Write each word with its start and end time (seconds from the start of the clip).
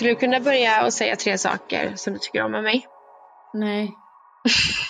Skulle 0.00 0.14
du 0.14 0.16
kunna 0.16 0.40
börja 0.40 0.84
och 0.84 0.92
säga 0.92 1.16
tre 1.16 1.38
saker 1.38 1.92
som 1.96 2.12
du 2.12 2.18
tycker 2.18 2.42
om 2.42 2.52
med 2.52 2.62
mig? 2.62 2.86
Nej. 3.54 3.94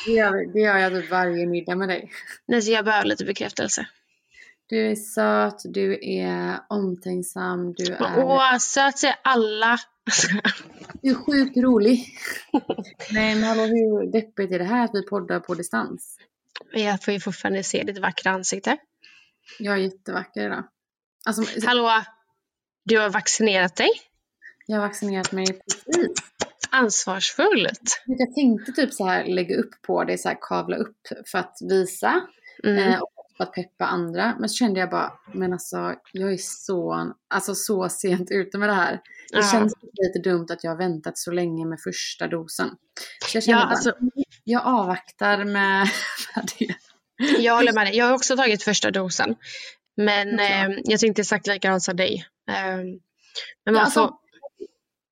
Det 0.07 0.13
gör, 0.13 0.53
det 0.53 0.61
gör 0.61 0.77
jag 0.77 0.93
typ 0.93 1.11
varje 1.11 1.47
middag 1.47 1.77
med 1.77 1.89
dig. 1.89 2.13
Nej, 2.47 2.63
så 2.63 2.71
jag 2.71 2.85
behöver 2.85 3.05
lite 3.07 3.25
bekräftelse. 3.25 3.87
Du 4.67 4.91
är 4.91 4.95
söt, 4.95 5.63
du 5.65 5.99
är 6.03 6.61
omtänksam, 6.69 7.73
du 7.73 7.93
är, 7.93 8.25
Åh, 8.25 8.59
söt 8.59 8.99
säger 8.99 9.17
alla. 9.23 9.79
du 11.03 11.11
är 11.11 11.15
sjukt 11.15 11.57
rolig. 11.57 12.07
Nej 13.13 13.35
men 13.35 13.45
hallå 13.45 13.63
hur 13.63 14.13
deppigt 14.13 14.53
är 14.53 14.59
det 14.59 14.65
här 14.65 14.85
att 14.85 14.95
vi 14.95 15.07
poddar 15.07 15.41
på 15.41 15.55
distans? 15.55 16.19
Jag 16.73 17.03
får 17.03 17.15
ju 17.15 17.21
fortfarande 17.21 17.63
se 17.63 17.83
ditt 17.83 17.99
vackra 17.99 18.31
ansikte. 18.31 18.77
Jag 19.59 19.75
är 19.75 19.79
jättevacker 19.79 20.47
idag. 20.47 20.65
Alltså, 21.27 21.67
Hallå, 21.67 21.91
du 22.85 22.99
har 22.99 23.11
vaccinerat 23.11 23.77
dig? 23.77 23.91
Jag 24.71 24.81
har 24.81 24.89
vaccinerat 24.89 25.33
mig 25.33 25.47
precis. 25.47 26.11
Ansvarsfullt. 26.71 28.03
Jag 28.07 28.35
tänkte 28.35 28.73
typ 28.73 28.95
så 28.95 29.07
här 29.07 29.25
lägga 29.25 29.57
upp 29.57 29.83
på 29.83 30.05
det, 30.05 30.19
så 30.19 30.29
här 30.29 30.39
kavla 30.41 30.77
upp 30.77 30.97
för 31.31 31.39
att 31.39 31.57
visa. 31.69 32.21
Mm. 32.65 32.79
Eh, 32.93 32.99
och 33.01 33.11
för 33.37 33.45
att 33.45 33.53
peppa 33.53 33.85
andra. 33.87 34.37
Men 34.41 34.49
så 34.49 34.55
kände 34.55 34.81
jag 34.81 34.91
bara, 34.91 35.13
men 35.35 35.53
alltså 35.53 35.95
jag 36.13 36.33
är 36.33 36.37
så, 36.41 37.13
alltså, 37.29 37.55
så 37.55 37.89
sent 37.89 38.31
ute 38.31 38.59
med 38.59 38.69
det 38.69 38.75
här. 38.75 38.93
Det 38.93 39.39
Ja. 39.39 39.43
känns 39.53 39.75
lite 39.93 40.29
dumt 40.31 40.47
att 40.51 40.65
jag 40.65 40.71
har 40.71 40.79
väntat 40.79 41.19
så 41.19 41.31
länge 41.31 41.67
med 41.67 41.81
första 41.81 42.29
dosen. 42.29 42.71
Så 43.27 43.37
jag 43.37 43.45
kände 43.45 43.61
Ja, 43.61 43.65
bara, 43.67 43.71
alltså, 43.71 43.93
jag 44.45 44.63
avvaktar 44.67 45.45
med, 45.45 45.89
med 46.37 46.49
det. 46.59 46.75
jag 47.39 47.55
håller 47.57 47.73
med 47.73 47.87
dig. 47.87 47.97
Jag 47.97 48.07
har 48.07 48.15
också 48.15 48.37
tagit 48.37 48.63
första 48.63 48.91
dosen. 48.91 49.35
Men 49.97 50.39
eh, 50.39 50.69
jag 50.85 51.01
tänkte 51.01 51.23
exakt 51.23 51.47
likadant 51.47 51.83
som 51.83 51.97
dig. 51.97 52.25
Eh, 52.51 52.55
men 52.77 52.95
man 53.65 53.75
Ja, 53.75 53.81
alltså, 53.81 54.01
får... 54.09 54.15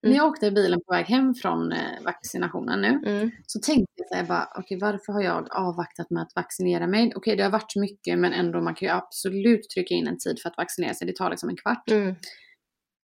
När 0.02 0.16
jag 0.16 0.26
åkte 0.26 0.46
i 0.46 0.50
bilen 0.50 0.80
på 0.86 0.92
väg 0.92 1.06
hem 1.06 1.34
från 1.34 1.72
eh, 1.72 2.02
vaccinationen 2.04 2.80
nu 2.80 2.88
Mm, 3.06 3.30
så 3.46 3.60
tänkte 3.60 3.92
jag 3.96 4.08
så 4.08 4.14
här 4.14 4.24
bara, 4.24 4.48
okej 4.56 4.78
varför 4.80 5.12
har 5.12 5.22
jag 5.22 5.48
avvaktat 5.52 6.10
med 6.10 6.22
att 6.22 6.32
vaccinera 6.36 6.86
mig? 6.86 7.12
Okej 7.16 7.36
det 7.36 7.42
har 7.42 7.50
varit 7.50 7.76
mycket 7.76 8.18
men 8.18 8.32
ändå 8.32 8.60
man 8.60 8.74
kan 8.74 8.88
ju 8.88 8.94
absolut 8.94 9.70
trycka 9.70 9.94
in 9.94 10.06
en 10.08 10.18
tid 10.18 10.38
för 10.42 10.48
att 10.50 10.56
vaccinera 10.56 10.94
sig. 10.94 11.06
Det 11.06 11.16
tar 11.16 11.30
liksom 11.30 11.48
en 11.48 11.56
kvart. 11.56 11.90
mm. 11.90 12.14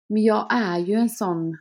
Men 0.09 0.23
jag 0.23 0.47
är 0.53 0.77
ju 0.79 0.93
en 0.93 1.09
sån 1.09 1.57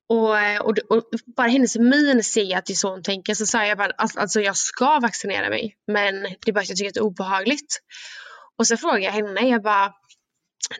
Och, 0.08 0.38
eh, 0.38 0.60
och, 0.60 0.78
och 0.88 1.04
bara 1.36 1.48
hennes 1.48 1.76
min 1.76 2.24
ser 2.24 2.42
jag 2.42 2.58
att 2.58 2.66
det 2.66 2.72
är 2.72 2.74
så 2.74 2.90
hon 2.90 3.02
tänker. 3.02 3.34
Så 3.34 3.46
sa 3.46 3.66
jag 3.66 3.78
bara, 3.78 3.90
alltså, 3.90 4.20
alltså 4.20 4.40
jag 4.40 4.56
ska 4.56 5.00
vaccinera 5.00 5.50
mig. 5.50 5.76
Men 5.86 6.22
det 6.22 6.48
är 6.48 6.52
bara 6.52 6.60
att 6.60 6.68
jag 6.68 6.78
tycker 6.78 6.88
att 6.88 6.94
det 6.94 7.00
är 7.00 7.04
obehagligt. 7.04 7.80
Och 8.58 8.66
så 8.66 8.76
frågade 8.76 9.04
jag 9.04 9.12
henne, 9.12 9.40
jag 9.40 9.62
bara, 9.62 9.94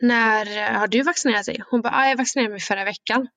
när 0.01 0.71
har 0.73 0.87
du 0.87 1.01
vaccinerat 1.01 1.45
dig? 1.45 1.63
Hon 1.69 1.81
bara, 1.81 1.93
ah, 1.93 2.09
jag 2.09 2.17
vaccinerade 2.17 2.51
mig 2.51 2.59
förra 2.59 2.85
veckan. 2.85 3.27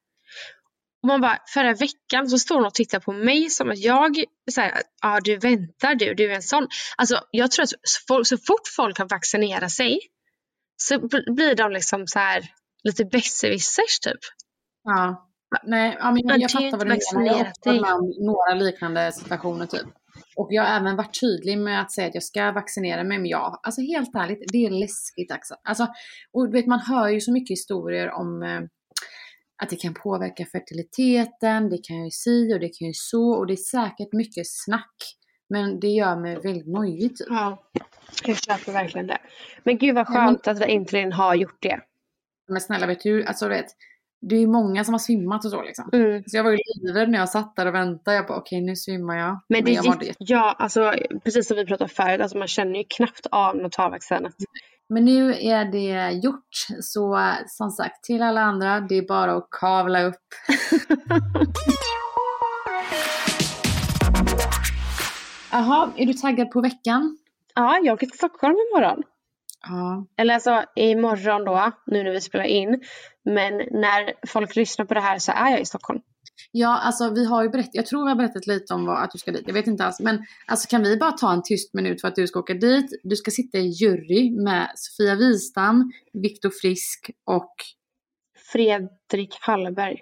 Och 1.02 1.08
man 1.08 1.20
bara, 1.20 1.38
förra 1.48 1.74
veckan 1.74 2.28
så 2.28 2.38
står 2.38 2.54
hon 2.54 2.66
och 2.66 2.74
tittar 2.74 3.00
på 3.00 3.12
mig 3.12 3.50
som 3.50 3.70
att 3.70 3.78
jag, 3.78 4.24
så 4.50 4.70
ja 5.02 5.20
du 5.24 5.36
väntar 5.36 5.94
du, 5.94 6.14
du 6.14 6.30
är 6.30 6.34
en 6.34 6.42
sån. 6.42 6.68
Alltså 6.96 7.20
jag 7.30 7.50
tror 7.50 7.62
att 7.62 7.68
så, 7.68 8.00
folk, 8.08 8.26
så 8.26 8.38
fort 8.38 8.68
folk 8.76 8.98
har 8.98 9.08
vaccinerat 9.08 9.72
sig 9.72 10.00
så 10.76 10.98
blir 11.08 11.54
de 11.54 11.72
liksom 11.72 12.06
så 12.06 12.18
här 12.18 12.48
lite 12.84 13.04
besserwissers 13.04 14.00
typ. 14.00 14.20
Ja. 14.84 15.31
Nej, 15.62 15.96
ja, 16.00 16.12
men 16.12 16.22
Men 16.24 16.40
jag, 16.40 16.50
fattar 16.50 16.70
vad 16.70 16.86
du 16.86 16.98
menar. 17.14 17.26
Jag 17.26 17.34
har 17.34 17.50
också 17.50 17.72
med 17.72 17.92
om 17.94 18.12
några 18.18 18.54
liknande 18.54 19.12
situationer 19.12 19.66
typ. 19.66 19.86
Och 20.36 20.48
jag 20.50 20.62
har 20.62 20.80
även 20.80 20.96
varit 20.96 21.20
tydlig 21.20 21.58
med 21.58 21.80
att 21.80 21.92
säga 21.92 22.08
att 22.08 22.14
jag 22.14 22.22
ska 22.22 22.52
vaccinera 22.52 23.04
mig. 23.04 23.18
Men 23.18 23.26
jag, 23.26 23.60
alltså 23.62 23.80
helt 23.80 24.14
ärligt, 24.14 24.52
det 24.52 24.66
är 24.66 24.70
läskigt 24.70 25.32
alltså. 25.32 25.54
alltså 25.64 25.86
och 26.32 26.46
du 26.46 26.52
vet, 26.52 26.66
man 26.66 26.80
hör 26.80 27.08
ju 27.08 27.20
så 27.20 27.32
mycket 27.32 27.50
historier 27.50 28.10
om 28.10 28.42
eh, 28.42 28.60
att 29.62 29.70
det 29.70 29.76
kan 29.76 29.94
påverka 29.94 30.46
fertiliteten, 30.46 31.70
det 31.70 31.78
kan 31.82 32.04
ju 32.04 32.10
si 32.10 32.54
och 32.54 32.60
det 32.60 32.68
kan 32.68 32.88
ju 32.88 32.94
så. 32.94 33.30
Och 33.32 33.46
det 33.46 33.52
är 33.52 33.56
säkert 33.56 34.12
mycket 34.12 34.46
snack. 34.46 34.96
Men 35.48 35.80
det 35.80 35.88
gör 35.88 36.16
mig 36.16 36.36
väldigt 36.36 36.66
nojig 36.66 37.16
typ. 37.16 37.26
Ja, 37.30 37.62
jag 38.24 38.36
köper 38.36 38.72
verkligen 38.72 39.06
det. 39.06 39.18
Men 39.64 39.78
gud 39.78 39.94
vad 39.94 40.06
Ja, 40.06 40.12
men- 40.12 40.26
skönt 40.26 40.48
att 40.48 40.68
Intilin 40.68 41.12
har 41.12 41.34
gjort 41.34 41.62
det. 41.62 41.80
Men 42.48 42.60
snälla 42.60 42.86
vet 42.86 43.02
du, 43.02 43.24
alltså 43.24 43.48
du 43.48 43.54
vet. 43.54 43.66
Det 44.22 44.34
är 44.36 44.40
ju 44.40 44.46
många 44.46 44.84
som 44.84 44.94
har 44.94 44.98
svimmat 44.98 45.44
och 45.44 45.50
så 45.50 45.62
liksom. 45.62 45.90
Mm. 45.92 46.22
Så 46.26 46.36
jag 46.36 46.44
var 46.44 46.50
ju 46.50 46.58
livrädd 46.82 47.10
när 47.10 47.18
jag 47.18 47.28
satt 47.28 47.56
där 47.56 47.66
och 47.66 47.74
väntade. 47.74 48.16
Jag 48.16 48.26
bara 48.26 48.38
okej 48.38 48.60
nu 48.60 48.76
svimmar 48.76 49.16
jag. 49.16 49.40
Men 49.48 49.64
det 49.64 49.70
jag 49.70 49.84
gick, 49.84 50.02
jätte- 50.02 50.14
ja, 50.18 50.56
alltså 50.58 50.92
precis 51.24 51.48
som 51.48 51.56
vi 51.56 51.66
pratade 51.66 51.90
förut, 51.90 52.20
alltså 52.20 52.38
man 52.38 52.48
känner 52.48 52.78
ju 52.78 52.84
knappt 52.88 53.26
av 53.30 53.54
när 53.56 53.62
man 53.62 53.70
tar 53.70 53.90
vaccinet. 53.90 54.34
Men 54.88 55.04
nu 55.04 55.34
är 55.34 55.64
det 55.64 56.10
gjort. 56.10 56.48
Så 56.80 57.18
som 57.46 57.70
sagt 57.70 58.04
till 58.04 58.22
alla 58.22 58.40
andra, 58.40 58.80
det 58.80 58.98
är 58.98 59.06
bara 59.08 59.32
att 59.36 59.48
kavla 59.50 60.02
upp. 60.02 60.16
Jaha, 65.52 65.90
är 65.96 66.06
du 66.06 66.12
taggad 66.14 66.50
på 66.50 66.60
veckan? 66.60 67.18
Ja, 67.54 67.78
jag 67.84 67.94
åker 67.94 68.06
till 68.06 68.18
Stockholm 68.18 68.54
imorgon. 68.70 69.02
Ja. 69.62 70.06
Eller 70.16 70.34
alltså 70.34 70.64
imorgon 70.76 71.44
då, 71.44 71.72
nu 71.86 72.02
när 72.02 72.10
vi 72.10 72.20
spelar 72.20 72.44
in. 72.44 72.82
Men 73.24 73.56
när 73.56 74.26
folk 74.26 74.56
lyssnar 74.56 74.86
på 74.86 74.94
det 74.94 75.00
här 75.00 75.18
så 75.18 75.32
är 75.32 75.50
jag 75.50 75.60
i 75.60 75.64
Stockholm. 75.64 76.00
Ja, 76.50 76.78
alltså 76.78 77.10
vi 77.10 77.24
har 77.24 77.42
ju 77.42 77.48
berättat, 77.48 77.74
jag 77.74 77.86
tror 77.86 78.04
vi 78.04 78.08
har 78.08 78.16
berättat 78.16 78.46
lite 78.46 78.74
om 78.74 78.86
vad, 78.86 79.02
att 79.02 79.10
du 79.10 79.18
ska 79.18 79.32
dit. 79.32 79.44
Jag 79.46 79.54
vet 79.54 79.66
inte 79.66 79.84
alls. 79.84 80.00
Men 80.00 80.24
alltså 80.46 80.68
kan 80.68 80.82
vi 80.82 80.96
bara 80.96 81.12
ta 81.12 81.32
en 81.32 81.42
tyst 81.42 81.74
minut 81.74 82.00
för 82.00 82.08
att 82.08 82.14
du 82.14 82.26
ska 82.26 82.40
åka 82.40 82.54
dit? 82.54 83.00
Du 83.02 83.16
ska 83.16 83.30
sitta 83.30 83.58
i 83.58 83.68
jury 83.68 84.30
med 84.30 84.70
Sofia 84.74 85.14
Wistam, 85.14 85.92
Viktor 86.12 86.50
Frisk 86.50 87.10
och 87.24 87.54
Fredrik 88.52 89.38
Hallberg. 89.40 90.00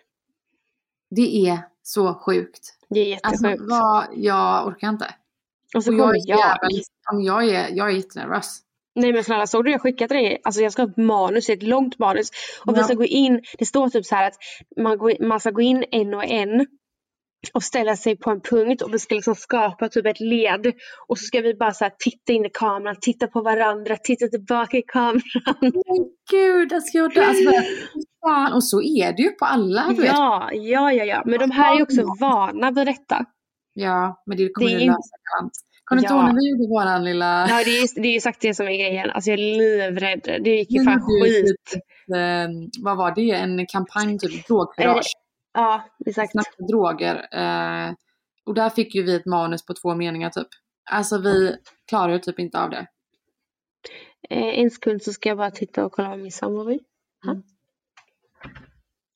det 1.11 1.49
är 1.49 1.59
så 1.83 2.15
sjukt. 2.15 2.77
Det 2.89 3.01
är 3.01 3.07
jättesjukt. 3.07 3.45
Alltså 3.45 3.65
vad, 3.69 4.07
jag 4.13 4.67
orkar 4.67 4.89
inte. 4.89 5.15
och 5.75 5.85
så 5.85 5.91
Och 6.05 6.17
jag, 6.17 6.17
jag. 6.27 6.59
om 7.13 7.23
jag, 7.23 7.49
är, 7.49 7.69
jag 7.77 7.91
är 7.91 7.95
jättenervös. 7.95 8.61
Nej 8.95 9.13
men 9.13 9.25
snälla 9.25 9.47
såg 9.47 9.65
du 9.65 9.71
jag 9.71 9.81
skickat 9.81 10.09
till 10.09 10.17
dig? 10.19 10.41
Alltså 10.45 10.63
jag 10.63 10.73
ska 10.73 10.83
ha 10.83 10.91
ett 10.91 10.97
manus, 10.97 11.49
ett 11.49 11.63
långt 11.63 11.99
manus. 11.99 12.31
Och 12.67 12.75
vi 12.75 12.79
Ja. 12.79 12.85
ska 12.85 12.95
gå 12.95 13.05
in, 13.05 13.41
det 13.59 13.65
står 13.67 13.89
typ 13.89 14.07
så 14.07 14.15
här 14.15 14.27
att 14.27 14.35
man, 14.83 14.99
går, 14.99 15.27
man 15.29 15.41
ska 15.41 15.51
gå 15.51 15.61
in 15.61 15.85
en 15.91 16.15
och 16.15 16.25
en. 16.25 16.67
Och 17.55 17.63
ställa 17.63 17.97
sig 17.97 18.17
på 18.17 18.31
en 18.31 18.41
punkt 18.41 18.83
och 18.83 18.95
vi 18.95 18.99
ska 18.99 19.15
liksom 19.15 19.35
skapa 19.35 19.89
typ 19.89 20.07
ett 20.07 20.21
led. 20.21 20.67
Och 21.09 21.19
så 21.19 21.25
ska 21.25 21.41
vi 21.41 21.55
bara 21.55 21.73
så 21.73 21.85
här 21.85 21.93
titta 21.99 22.33
in 22.33 22.45
i 22.47 22.51
kameran, 22.51 22.97
titta 23.01 23.27
på 23.27 23.43
varandra, 23.43 23.97
titta 23.97 24.27
tillbaka 24.27 24.77
i 24.77 24.83
kameran. 24.83 25.23
Men 25.61 25.73
gud, 26.31 26.73
alltså 26.73 26.99
jag 26.99 27.15
dör. 27.15 27.23
Alltså, 27.23 27.51
fan. 28.27 28.53
Och 28.53 28.65
så 28.65 28.83
är 28.83 29.13
det 29.13 29.23
ju 29.23 29.29
på 29.31 29.45
alla. 29.45 29.87
Du 29.89 30.03
vet. 30.03 30.07
Ja, 30.13 30.51
ja, 30.53 30.93
ja, 30.93 31.05
ja. 31.05 31.23
Men 31.27 31.39
de 31.39 31.51
här 31.51 31.77
är 31.79 31.83
också 31.83 32.03
vana 32.21 32.71
vid 32.71 32.87
detta. 32.87 33.25
ja, 33.75 34.23
men 34.27 34.37
det 34.37 34.49
kommer 34.49 34.69
Det 34.71 34.75
är 34.77 34.81
ju- 34.81 34.87
lösa. 34.87 35.17
Kommer 35.91 36.03
du 36.03 36.07
inte 36.07 36.15
ihåg 36.15 36.25
när 36.25 36.35
vi 36.35 36.51
gjorde 36.51 36.69
våran 36.69 37.05
lilla... 37.05 37.47
Ja, 37.49 37.65
det 37.65 37.79
är, 37.79 38.03
det 38.03 38.09
är 38.09 38.13
ju 38.13 38.21
sagt 38.21 38.41
det 38.41 38.55
som 38.55 38.67
är 38.67 38.73
grejen. 38.79 39.11
Alltså 39.11 39.31
jag 39.31 39.41
är 39.41 39.43
livrädd. 39.43 40.21
Det 40.45 40.51
gick 40.51 40.71
ju 40.71 40.85
fan 40.85 41.03
ju 41.09 41.25
skit. 41.25 41.57
typ, 41.73 41.83
eh, 42.17 42.49
vad 42.83 42.97
var 42.97 43.15
det? 43.15 43.31
En 43.31 43.67
kampanj, 43.67 44.19
typ 44.19 44.47
drogkurage. 44.47 45.13
Ja, 45.53 45.85
exakt. 46.07 46.33
Snacka 46.33 46.65
droger. 46.69 47.15
Eh, 47.15 47.93
och 48.47 48.55
där 48.55 48.71
fick 48.71 48.95
ju 48.95 49.03
vi 49.03 49.17
ett 49.17 49.27
manus 49.27 49.67
på 49.67 49.75
två 49.75 49.95
meningar 49.95 50.31
typ. 50.31 50.49
Alltså 50.91 51.19
vi 51.19 51.57
klarar 51.89 52.13
ju 52.13 52.19
typ 52.19 52.39
inte 52.39 52.61
av 52.61 52.71
det. 52.71 52.87
Eh, 54.31 54.61
en 54.61 54.71
sekund 54.71 55.03
så 55.03 55.13
ska 55.13 55.29
jag 55.29 55.39
bara 55.39 55.51
titta 55.51 55.85
och 55.85 55.93
kolla 55.93 56.09
vad 56.09 56.19
min 56.19 56.33
sambo 56.33 56.65
vill. 56.65 56.81
Mm. 57.27 57.43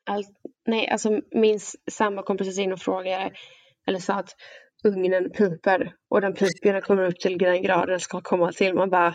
Allt, 0.07 0.29
nej, 0.67 0.89
alltså 0.89 1.21
min 1.31 1.61
sambo 1.91 2.23
kom 2.23 2.37
precis 2.37 2.59
in 2.59 2.73
och 2.73 2.81
frågade, 2.81 3.33
eller 3.87 3.99
sa 3.99 4.15
att 4.15 4.37
ugnen 4.85 5.31
piper 5.31 5.95
och 6.11 6.21
den 6.21 6.33
piper 6.35 6.73
den 6.73 6.83
kommer 6.83 7.03
upp 7.03 7.21
till 7.21 7.39
den 7.39 7.63
graden 7.63 7.89
den 7.89 8.01
ska 8.01 8.21
komma 8.21 8.53
till. 8.53 8.75
Man 8.75 8.91
bara, 8.91 9.15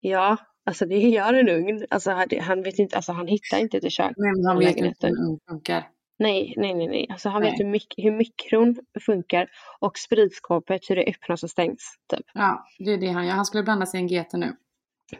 ja, 0.00 0.36
alltså 0.66 0.86
det 0.86 0.98
gör 0.98 1.34
en 1.34 1.48
ugn. 1.48 1.86
Alltså 1.90 2.10
han, 2.40 2.62
vet 2.62 2.78
inte, 2.78 2.96
alltså 2.96 3.12
han 3.12 3.26
hittar 3.26 3.58
inte 3.58 3.76
ett 3.76 3.92
kök. 3.92 4.12
Men 4.16 4.46
han 4.46 4.58
vet 4.58 4.76
inte 4.76 5.06
hur 5.06 5.32
det 5.32 5.38
funkar. 5.50 5.88
Nej, 6.18 6.54
nej, 6.56 6.74
nej, 6.74 6.86
nej. 6.88 7.06
Alltså 7.10 7.28
han 7.28 7.42
Nej. 7.42 7.50
vet 7.50 7.60
hur, 7.60 7.64
mik- 7.64 7.94
hur 7.96 8.10
mikron 8.10 8.76
funkar 9.00 9.48
och 9.78 9.98
spritskåpet, 9.98 10.90
hur 10.90 10.96
det 10.96 11.04
öppnas 11.08 11.42
och 11.42 11.50
stängs. 11.50 11.94
Typ. 12.10 12.26
Ja, 12.34 12.66
det 12.78 12.92
är 12.92 12.98
det 12.98 13.06
han 13.06 13.26
gör. 13.26 13.32
Han 13.34 13.44
skulle 13.44 13.62
blanda 13.62 13.86
sig 13.86 14.00
i 14.00 14.02
en 14.02 14.08
GT 14.08 14.32
nu. 14.32 14.56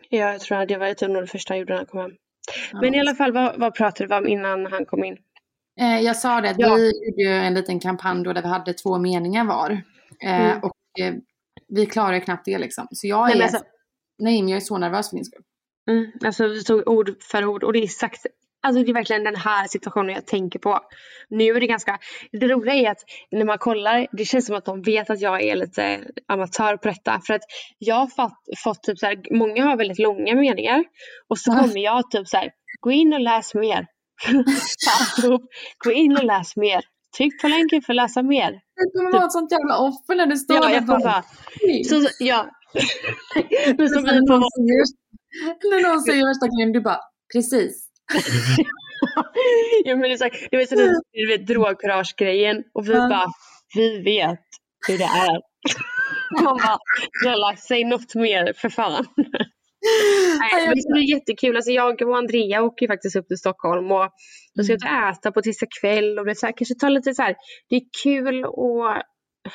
Ja, 0.09 0.33
jag 0.33 0.41
tror 0.41 0.59
att 0.59 0.69
det 0.69 0.77
var 0.77 0.95
typ 0.95 1.11
nog 1.11 1.23
det 1.23 1.27
första 1.27 1.53
han 1.55 1.59
gjorde 1.59 1.73
när 1.73 1.79
han 1.79 1.87
kom 1.87 2.01
hem. 2.01 2.11
Ja. 2.73 2.81
Men 2.81 2.95
i 2.95 3.01
alla 3.01 3.15
fall, 3.15 3.33
vad, 3.33 3.61
vad 3.61 3.75
pratade 3.75 4.09
vi 4.09 4.15
om 4.15 4.29
innan 4.29 4.67
han 4.67 4.85
kom 4.87 5.05
in? 5.05 5.17
Eh, 5.81 6.00
jag 6.00 6.17
sa 6.17 6.41
det 6.41 6.55
Ja. 6.59 6.75
vi 6.75 6.82
gjorde 6.85 7.23
ju 7.23 7.29
en 7.47 7.55
liten 7.55 7.81
kampanj 7.81 8.25
då 8.25 8.32
där 8.32 8.43
vi 8.43 8.49
hade 8.49 8.73
två 8.73 8.99
meningar 8.99 9.44
var. 9.44 9.71
Eh, 10.25 10.41
Mm. 10.50 10.59
Och 10.62 11.00
eh, 11.00 11.15
vi 11.69 11.87
klarar 11.87 12.21
knappt 12.21 12.44
det 12.44 12.59
liksom. 12.59 12.88
Så 12.91 13.06
jag 13.06 13.25
Nej, 13.25 13.32
är, 13.32 13.37
men 13.38 13.43
alltså- 13.43 13.62
nej 14.19 14.43
men 14.43 14.49
jag 14.49 14.56
är 14.56 14.61
så 14.61 14.79
nervös 14.79 15.11
för 15.11 15.17
din 15.17 15.25
skull. 15.25 15.43
Mm, 15.91 16.11
alltså 16.25 16.47
vi 16.49 16.65
tog 16.65 16.88
ord 16.88 17.23
för 17.23 17.44
ord 17.44 17.65
och 17.65 17.73
det 17.73 17.79
är 17.79 17.85
exakt 17.85 18.27
Alltså 18.62 18.82
det 18.82 18.91
är 18.91 18.94
verkligen 18.94 19.25
den 19.25 19.37
här 19.37 19.67
situationen 19.69 20.15
jag 20.15 20.27
tänker 20.27 20.59
på. 20.59 20.81
Nu 21.29 21.44
är 21.56 21.61
det 21.61 21.67
ganska, 21.67 21.99
det 22.33 22.49
roliga 22.49 22.75
är 22.75 22.91
att 22.91 22.99
när 23.31 23.44
man 23.44 23.59
kollar, 23.59 24.06
det 24.12 24.25
känns 24.25 24.47
som 24.47 24.56
att 24.56 24.65
de 24.65 24.83
vet 24.83 25.11
att 25.11 25.21
jag 25.21 25.43
är 25.43 25.56
lite 25.56 26.00
amatör 26.29 26.76
på 26.76 26.88
detta. 26.88 27.21
För 27.26 27.35
att 27.35 27.41
jag 27.79 27.94
har 27.94 28.06
fått, 28.06 28.59
fått 28.65 28.83
typ 28.83 28.99
så 28.99 29.06
här, 29.06 29.37
många 29.38 29.65
har 29.65 29.76
väldigt 29.76 29.99
långa 29.99 30.35
meningar. 30.35 30.85
Och 31.29 31.38
så 31.38 31.50
kommer 31.53 31.79
jag 31.85 32.11
typ 32.11 32.29
så 32.29 32.37
här, 32.37 32.50
gå 32.81 32.91
in 32.93 33.12
och 33.12 33.21
läs 33.21 33.55
mer. 33.55 33.87
Alltihop, 35.00 35.43
gå 35.84 35.93
in 35.93 36.17
och 36.17 36.25
läs 36.25 36.56
mer. 36.56 36.81
Tryck 37.17 37.40
på 37.43 37.49
länken 37.49 37.82
för 37.82 37.93
att 37.93 37.96
läsa 37.96 38.22
mer. 38.22 38.50
Det 38.50 38.99
kommer 38.99 39.12
vara 39.12 39.25
ett 39.25 39.32
sånt 39.32 39.52
jävla 39.52 39.78
offer 39.78 40.14
när 40.14 40.26
det 40.26 40.37
står 40.37 40.56
Ja, 40.56 40.70
jag 40.70 40.87
kommer 40.87 41.05
bara, 41.05 41.25
så, 41.88 42.08
ja. 42.19 42.50
Men 43.78 43.88
som 43.88 44.02
vi 44.02 44.26
på 44.26 44.37
när 45.70 45.88
någon 45.88 46.00
säger 46.00 46.26
värsta 46.26 46.46
grejen, 46.46 46.72
du 46.72 46.81
bara 46.81 47.00
precis. 47.32 47.87
ja, 49.84 49.96
men 49.96 50.02
det 50.02 50.12
är 50.12 50.17
så, 50.17 50.28
så 50.69 50.75
det, 50.75 51.00
du 51.12 51.26
vet, 51.26 51.46
drogkurage-grejen 51.46 52.64
och 52.75 52.88
vi 52.88 52.93
bara, 52.93 53.26
vi 53.75 54.02
vet 54.02 54.46
hur 54.88 54.99
det 54.99 55.05
är. 55.05 55.40
Man 56.44 56.56
bara, 57.40 57.56
säg 57.56 57.84
något 57.84 58.14
mer 58.14 58.52
för 58.56 58.69
fan. 58.69 59.06
Nej, 60.41 60.67
men 60.67 60.77
det 60.77 60.93
bli 60.93 61.11
jättekul. 61.11 61.56
Alltså 61.56 61.71
jag 61.71 62.03
och 62.03 62.19
Andrea 62.19 62.62
åker 62.62 62.87
ju 62.87 62.88
faktiskt 62.88 63.17
upp 63.17 63.29
till 63.29 63.38
Stockholm 63.38 63.93
och 63.93 64.09
vi 64.55 64.65
ska 64.65 64.73
ut 64.73 64.85
och 64.85 64.91
äta 64.91 65.32
på 65.32 65.43
tisdag 65.43 65.67
kväll 65.81 66.19
och 66.19 66.25
det 66.25 66.31
är 66.31 66.35
så 66.35 66.47
här, 66.47 66.55
kanske 66.56 66.75
ta 66.75 66.88
lite 66.88 67.15
så 67.15 67.23
här, 67.23 67.37
det 67.69 67.77
är 67.77 67.82
kul 68.03 68.44
och 68.44 69.03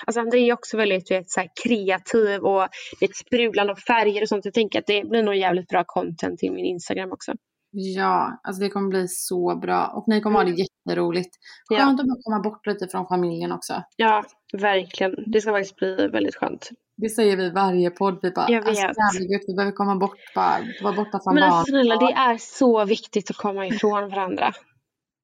Alltså 0.06 0.19
Andrea 0.19 0.48
är 0.48 0.54
också 0.54 0.77
väldigt 0.77 1.12
vet, 1.12 1.30
så 1.30 1.39
här, 1.39 1.50
kreativ 1.63 2.42
och 2.42 2.62
är 2.62 2.69
ett 3.01 3.16
sprudlande 3.16 3.74
av 3.74 3.77
färger 3.77 4.22
och 4.22 4.27
sånt. 4.27 4.45
Jag 4.45 4.54
tänker 4.54 4.80
att 4.80 4.88
det 4.88 5.10
blir 5.10 5.24
nog 5.24 5.36
jävligt 5.36 5.68
bra 5.68 5.83
content 5.88 6.39
till 6.39 6.51
min 6.51 6.66
Instagram 6.66 7.12
också. 7.12 7.33
Ja, 7.71 8.39
alltså 8.44 8.63
det 8.63 8.69
kommer 8.69 8.89
bli 8.89 9.07
så 9.07 9.60
bra. 9.62 9.88
Och 9.88 10.04
ni 10.07 10.21
kommer 10.21 10.39
ha 10.39 10.45
det 10.45 10.56
jätteroligt. 10.62 11.30
Ja. 11.69 11.78
Skönt 11.78 12.00
att 12.00 12.07
bara 12.07 12.21
komma 12.24 12.39
bort 12.39 12.68
lite 12.68 12.88
från 12.88 13.07
familjen 13.07 13.51
också. 13.51 13.83
Ja, 13.95 14.24
verkligen. 14.57 15.16
Det 15.31 15.42
ska 15.42 15.51
faktiskt 15.51 15.75
bli 15.75 16.07
väldigt 16.07 16.36
skönt. 16.36 16.69
Det 16.97 17.09
säger 17.09 17.38
vi 17.38 17.49
varje 17.49 17.90
podd. 17.92 18.19
Vi 18.21 18.31
bara, 18.31 18.49
Jag 18.49 18.61
vet. 18.66 18.85
alltså 18.85 19.23
gött, 19.23 19.42
vi 19.47 19.54
behöver 19.56 19.71
komma 19.75 19.95
bort, 19.95 20.18
bara, 20.35 20.57
vara 20.83 20.94
borta 20.94 21.19
från 21.23 21.33
Men 21.35 21.42
barn. 21.42 21.52
alltså 21.54 21.71
snälla, 21.71 21.95
det 21.95 22.14
är 22.14 22.37
så 22.37 22.85
viktigt 22.85 23.30
att 23.30 23.35
komma 23.37 23.68
ifrån 23.68 24.09
varandra. 24.09 24.52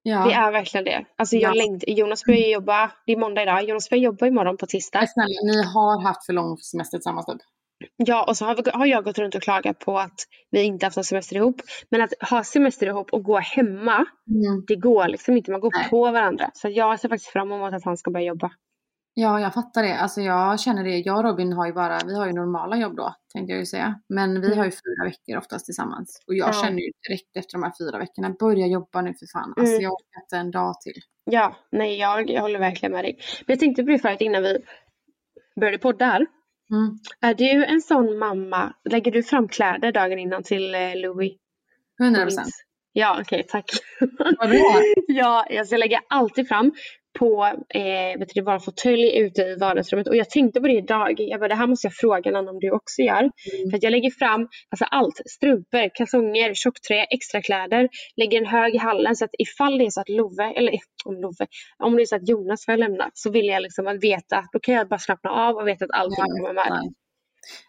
ja. 0.04 0.25
Det 0.25 0.34
är 0.34 0.51
verkligen 0.51 0.84
det. 0.86 1.06
Alltså 1.18 1.36
jag 1.36 1.56
Ja. 1.56 1.63
längtar, 1.63 1.90
Jonas 1.92 2.25
börjar 2.25 2.48
jobba, 2.50 2.92
det 3.06 3.12
är 3.12 3.18
måndag 3.18 3.44
idag, 3.44 3.63
Jonas 3.63 3.90
börjar 3.90 4.04
jobba 4.04 4.28
imorgon 4.28 4.58
på 4.58 4.66
tisdag. 4.66 5.08
Snälla, 5.08 5.28
ni 5.54 5.63
har 5.63 6.04
haft 6.04 6.25
för 6.25 6.34
lång 6.34 6.58
semester 6.58 6.98
tillsammans 6.98 7.25
typ. 7.25 7.38
Ja, 7.98 8.25
och 8.28 8.38
så 8.38 8.46
har, 8.46 8.56
vi, 8.56 8.72
har 8.74 8.86
jag 8.86 9.04
gått 9.04 9.18
runt 9.18 9.36
och 9.36 9.42
klagat 9.42 9.80
på 9.80 10.00
att 10.00 10.20
vi 10.51 10.62
inte 10.63 10.86
haft 10.86 10.98
någon 10.98 11.04
semester 11.04 11.36
ihop. 11.36 11.62
Men 11.90 12.01
att 12.01 12.13
ha 12.30 12.44
semester 12.44 12.88
ihop 12.88 13.13
och 13.13 13.24
gå 13.24 13.38
hemma, 13.40 14.06
det 14.68 14.75
går 14.75 15.08
liksom 15.08 15.38
inte. 15.38 15.51
Man 15.51 15.60
går 15.62 15.72
Nej. 15.78 15.90
på 15.90 16.12
varandra. 16.12 16.50
Så 16.54 16.70
jag 16.70 17.00
ser 17.00 17.10
faktiskt 17.10 17.30
fram 17.32 17.51
emot 17.51 17.74
att 17.74 17.84
han 17.86 17.98
ska 17.98 18.12
börja 18.12 18.25
jobba. 18.25 18.51
Ja, 19.13 19.39
jag 19.39 19.53
fattar 19.53 19.84
det. 19.84 19.98
Alltså 20.00 20.22
jag 20.22 20.60
känner 20.60 20.84
det. 20.84 20.98
Jag 20.98 21.18
och 21.18 21.24
Robin 21.24 21.53
har 21.53 21.65
ju 21.68 21.74
bara, 21.74 22.00
vi 22.06 22.15
har 22.18 22.27
ju 22.27 22.34
normala 22.34 22.77
jobb 22.77 22.96
då, 22.96 23.15
tänkte 23.34 23.51
jag 23.51 23.60
ju 23.60 23.65
säga. 23.65 24.00
Men 24.10 24.41
vi 24.41 24.56
har 24.56 24.65
ju 24.65 24.72
fyra 24.72 25.03
veckor 25.06 25.38
oftast 25.38 25.65
tillsammans. 25.65 26.24
Och 26.27 26.36
jag 26.36 26.50
Ja. 26.50 26.53
känner 26.53 26.80
ju 26.80 26.91
direkt 27.08 27.38
efter 27.38 27.53
de 27.53 27.63
här 27.63 27.74
fyra 27.80 27.98
veckorna, 27.98 28.30
börja 28.39 28.68
jobba 28.68 29.01
nu 29.01 29.13
för 29.13 29.25
fan. 29.34 29.53
Alltså 29.58 29.74
Mm. 29.74 29.84
jag 29.84 29.91
orkar 29.94 30.22
inte 30.24 30.38
en 30.38 30.51
dag 30.51 30.82
till. 30.82 31.01
Ja, 31.24 31.56
nej 31.72 32.00
jag, 32.00 32.30
jag 32.30 32.41
håller 32.41 32.60
verkligen 32.60 32.91
med 32.94 33.03
dig. 33.06 33.18
Men 33.46 33.53
jag 33.53 33.60
tänkte 33.60 33.84
på 33.84 33.89
det 33.89 34.00
förut 34.00 34.22
innan 34.22 34.44
vi 34.44 34.58
började 35.60 35.77
podda 35.77 36.06
här. 36.06 36.25
Mm. 36.72 37.00
Är 37.22 37.34
du 37.34 37.65
en 37.65 37.82
sån 37.82 38.18
mamma, 38.18 38.74
lägger 38.89 39.12
du 39.12 39.24
fram 39.24 39.48
kläder 39.48 39.91
dagen 39.91 40.20
innan 40.20 40.44
till 40.44 40.75
eh, 40.75 40.96
Louis? 40.96 41.34
100 42.01 42.22
procent. 42.24 42.50
Ja, 42.94 43.18
okej, 43.22 43.46
tack. 43.50 43.65
Vad 44.39 44.50
bra. 44.50 44.82
ja, 45.08 45.46
alltså 45.60 45.74
jag 45.74 45.80
lägger 45.80 46.00
alltid 46.10 46.48
fram 46.48 46.72
på 47.20 47.46
eh, 47.70 48.20
vet 48.20 48.30
du, 48.34 48.41
vår 48.41 48.60
fåtölj 48.60 49.18
ute 49.18 49.41
i 49.41 49.56
vardagsrummet. 49.56 50.08
Och 50.08 50.15
jag 50.15 50.30
tänkte 50.30 50.62
på 50.62 50.68
det 50.68 50.74
idag. 50.74 51.15
Jag 51.18 51.39
bara, 51.39 51.48
det 51.48 51.56
här 51.56 51.68
måste 51.68 51.88
jag 51.88 51.94
fråga 51.94 52.32
någon 52.32 52.50
om 52.50 52.60
du 52.60 52.72
också 52.72 53.01
gör. 53.01 53.32
För 53.70 53.77
att 53.77 53.84
jag 53.84 53.91
lägger 53.91 54.12
fram 54.12 54.48
alltså 54.70 54.86
allt. 54.86 55.22
Strumpor, 55.25 55.96
kalsonger, 55.96 56.53
tjocktröja, 56.53 57.03
extra 57.03 57.41
kläder. 57.41 57.89
Lägger 58.15 58.38
en 58.38 58.46
hög 58.46 58.75
i 58.75 58.77
hallen 58.77 59.15
så 59.15 59.25
att 59.25 59.32
ifall 59.39 59.77
det 59.77 59.86
är 59.86 59.89
så 59.89 60.01
att 60.01 60.10
Love, 60.10 60.53
eller 60.56 60.74
om 61.06 61.22
Love, 61.22 61.48
om 61.77 61.96
det 61.96 62.01
är 62.01 62.06
så 62.06 62.15
att 62.15 62.30
Jonas 62.30 62.65
får 62.65 62.77
lämna 62.77 63.10
så 63.13 63.32
vill 63.32 63.46
jag 63.46 63.62
liksom 63.62 63.88
att 63.88 64.03
veta, 64.03 64.44
då 64.51 64.60
kan 64.60 64.75
jag 64.75 64.88
bara 64.88 65.00
slappna 65.00 65.30
av 65.30 65.56
och 65.56 65.68
veta 65.68 65.86
att 65.86 65.91
allting 65.94 66.25
kommer 66.25 66.53
med. 66.53 66.68
Nej. 66.70 66.91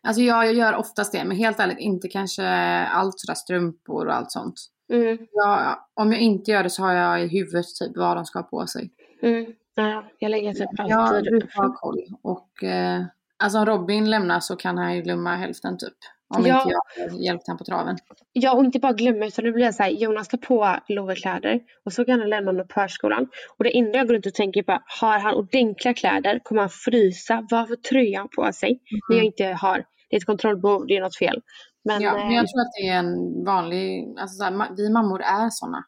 Alltså 0.03 0.23
jag, 0.23 0.47
jag 0.47 0.55
gör 0.55 0.77
oftast 0.77 1.13
det, 1.13 1.25
men 1.25 1.37
helt 1.37 1.61
ärligt 1.61 1.79
inte 1.79 2.09
kanske 2.09 2.47
allt 2.87 3.21
sådär 3.21 3.35
strumpor 3.35 4.07
och 4.07 4.15
allt 4.15 4.33
sånt. 4.33 4.55
Mm. 4.93 5.19
Jag, 5.33 5.79
om 5.95 6.13
jag 6.13 6.21
inte 6.21 6.51
gör 6.51 6.63
det 6.63 6.71
så 6.71 6.83
har 6.83 6.93
jag 6.93 7.25
i 7.25 7.29
huvudet 7.29 7.67
typ 7.81 7.97
vad 7.97 8.17
de 8.17 8.25
ska 8.25 8.39
ha 8.39 8.47
på 8.47 8.67
sig. 8.67 8.91
Mm. 9.23 9.47
Ja, 9.75 10.05
jag 10.19 10.31
lägger 10.31 10.53
typ 10.53 10.69
Jag 10.77 10.93
alltid 11.01 11.31
brukar 11.33 11.63
ha 11.63 11.75
koll. 11.75 11.99
Och 12.23 12.65
eh, 12.65 13.03
alltså 13.39 13.59
om 13.59 13.67
Robin 13.67 14.11
lämnar 14.11 14.41
så 14.41 14.57
kan 14.57 14.79
han 14.79 14.97
ju 14.97 15.03
glömma 15.03 15.37
hälften 15.37 15.79
typ. 15.79 15.95
Om 16.35 16.47
Ja. 16.47 16.63
inte 16.63 16.75
jag 16.75 17.23
hjälpt 17.25 17.47
honom 17.47 17.59
på 17.59 17.65
traven. 17.65 17.97
Ja, 18.33 18.53
och 18.55 18.65
inte 18.65 18.79
bara 18.79 18.93
glömma 18.93 19.27
utan 19.27 19.45
det 19.45 19.53
blir 19.53 19.73
så 19.73 19.83
här, 19.83 19.91
Jonas 19.91 20.29
tar 20.29 20.39
på 20.39 20.77
Love-kläder 20.89 21.61
och 21.85 21.93
så 21.93 22.05
kan 22.05 22.21
han 22.21 22.29
lämna 22.31 22.51
honom 22.51 22.67
på 22.69 22.75
förskolan. 22.75 23.29
Och 23.59 23.65
det 23.65 23.79
enda 23.79 23.99
jag 23.99 24.07
går 24.07 24.15
runt 24.15 24.27
och 24.27 24.35
tänker 24.35 24.63
på, 24.63 24.79
har 25.01 25.19
han 25.19 25.35
ordentliga 25.35 25.95
kläder? 25.95 26.41
Kommer 26.45 26.61
han 26.63 26.71
frysa? 26.71 27.47
Vad 27.51 27.69
för 27.69 27.77
tröja 27.77 28.19
har 28.19 28.29
han 28.37 28.47
på 28.47 28.53
sig? 28.53 28.81
När 29.09 29.17
jag 29.17 29.25
inte 29.27 29.45
har, 29.47 29.77
det 30.11 30.17
är 30.17 30.21
ett 30.21 30.27
kontrollbehov, 30.27 30.87
det 30.87 30.97
är 30.97 31.01
något 31.01 31.17
fel. 31.17 31.41
Men, 31.85 31.97
Mm. 32.03 32.05
ja, 32.05 32.13
men 32.19 32.29
eh, 32.29 32.35
jag 32.37 32.49
tror 32.49 32.61
att 32.61 32.73
det 32.81 32.89
är 32.89 32.99
en 32.99 33.45
vanlig, 33.45 34.15
alltså 34.21 34.37
så 34.37 34.45
här, 34.45 34.77
vi 34.77 34.91
mammor 34.91 35.21
är 35.23 35.49
sådana. 35.51 35.85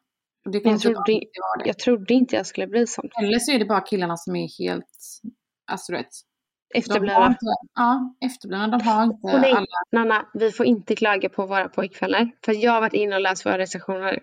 Det 0.51 0.61
jag, 0.63 0.79
trodde, 0.79 1.01
det. 1.05 1.21
jag 1.65 1.79
trodde 1.79 2.13
inte 2.13 2.35
jag 2.35 2.45
skulle 2.45 2.67
bli 2.67 2.87
sån. 2.87 3.09
Eller 3.21 3.39
så 3.39 3.51
är 3.51 3.59
det 3.59 3.65
bara 3.65 3.81
killarna 3.81 4.17
som 4.17 4.35
är 4.35 4.63
helt, 4.63 4.85
alltså 5.71 5.91
du 5.91 5.97
vet. 5.97 6.07
Efterblivna. 6.75 7.35
ja, 7.75 8.15
efterblivna. 8.25 8.67
De 8.67 8.81
har 8.81 9.03
inte 9.03 9.17
Och 9.23 9.39
nej, 9.41 9.51
alla. 9.53 9.65
Nanna, 9.91 10.25
vi 10.33 10.51
får 10.51 10.65
inte 10.65 10.95
klaga 10.95 11.29
på 11.29 11.45
våra 11.45 11.69
pojkvänner. 11.69 12.31
För 12.45 12.63
jag 12.63 12.71
har 12.71 12.81
varit 12.81 12.93
inne 12.93 13.15
och 13.15 13.21
läst 13.21 13.45
våra 13.45 13.57
recensioner. 13.57 14.19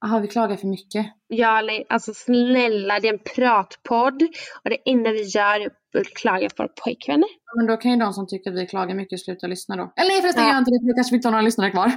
Jaha, 0.00 0.20
vi 0.20 0.28
klagar 0.28 0.56
för 0.56 0.66
mycket. 0.66 1.06
Ja, 1.28 1.60
nej, 1.62 1.86
alltså 1.88 2.14
snälla, 2.14 3.00
det 3.00 3.08
är 3.08 3.12
en 3.12 3.18
pratpodd. 3.34 4.22
Och 4.64 4.70
det 4.70 4.90
enda 4.90 5.10
vi 5.10 5.22
gör 5.22 5.60
är 5.60 5.66
att 6.00 6.06
klaga 6.14 6.48
på 6.48 6.62
våra 6.62 6.68
pojkvänner. 6.84 7.28
Men 7.56 7.66
då 7.66 7.76
kan 7.76 7.90
ju 7.90 7.96
de 7.96 8.12
som 8.12 8.26
tycker 8.26 8.50
att 8.50 8.56
vi 8.56 8.66
klagar 8.66 8.94
mycket 8.94 9.20
sluta 9.20 9.46
lyssna 9.46 9.76
då. 9.76 9.92
Eller 9.96 10.10
nej 10.10 10.20
förresten, 10.20 10.44
Ja. 10.44 10.50
gör 10.50 10.58
inte 10.58 10.70
det. 10.70 10.80
för 10.86 10.94
kanske 10.96 11.12
vi 11.12 11.16
inte 11.16 11.28
har 11.28 11.32
några 11.32 11.42
lyssnare 11.42 11.70
kvar. 11.70 11.86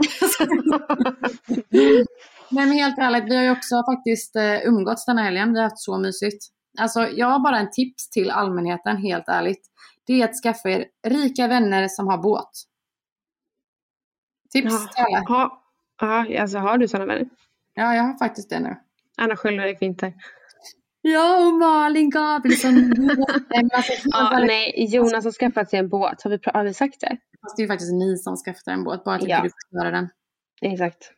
Nej 2.50 2.66
men 2.68 2.78
helt 2.78 2.98
ärligt, 2.98 3.24
vi 3.24 3.36
har 3.36 3.44
ju 3.44 3.52
också 3.52 3.76
faktiskt 3.94 4.36
eh, 4.36 4.68
umgåtts 4.68 5.06
den 5.06 5.18
här 5.18 5.26
helgen. 5.26 5.54
Vi 5.54 5.60
har 5.60 5.64
haft 5.64 5.80
så 5.80 5.98
mysigt. 5.98 6.46
Alltså 6.78 7.08
jag 7.10 7.28
har 7.28 7.40
bara 7.40 7.60
en 7.60 7.72
tips 7.72 8.10
till 8.10 8.32
allmänheten, 8.32 8.98
helt 8.98 9.28
ärligt. 9.28 9.62
Det 10.08 10.22
är 10.22 10.26
att 10.26 10.36
skaffa 10.44 10.70
er 10.70 10.86
rika 11.08 11.48
vänner 11.48 11.88
som 11.88 12.08
har 12.08 12.18
båt. 12.18 12.52
Tips 14.52 14.90
till 14.96 15.04
alla. 15.04 15.24
Ja, 15.28 15.62
ja, 16.30 16.42
alltså 16.42 16.58
har 16.58 16.78
du 16.78 16.88
sådana 16.88 17.06
vänner? 17.14 17.30
Ja, 17.74 17.96
jag 17.96 18.04
har 18.04 18.18
faktiskt 18.18 18.50
det 18.50 18.60
nu. 18.60 18.76
Anna 19.18 19.36
Sköldberg 19.36 19.78
Vinter. 19.82 20.14
Ja, 21.02 21.48
och 21.48 21.54
Malin 21.54 22.10
Gabrielsson. 22.10 22.74
Alltså, 23.74 23.94
Ja, 24.06 24.40
nej, 24.48 24.86
Jonas 24.96 25.26
har 25.26 25.32
skaffat 25.32 25.70
sig 25.70 25.80
en 25.80 25.90
båt. 25.90 26.22
Har 26.22 26.32
vi, 26.32 26.40
har 26.44 26.64
vi 26.64 26.74
sagt 26.74 27.00
det? 27.02 27.18
fast 27.42 27.58
det 27.58 27.64
är 27.64 27.68
faktiskt 27.68 27.94
ni 27.94 28.18
som 28.18 28.36
skaffar 28.36 28.72
en 28.72 28.84
båt, 28.84 29.04
bara 29.04 29.16
att 29.16 29.28
Ja. 29.28 29.42
du 29.44 29.50
får 29.50 29.80
göra 29.80 29.92
den. 29.92 30.10
Exakt. 30.62 31.12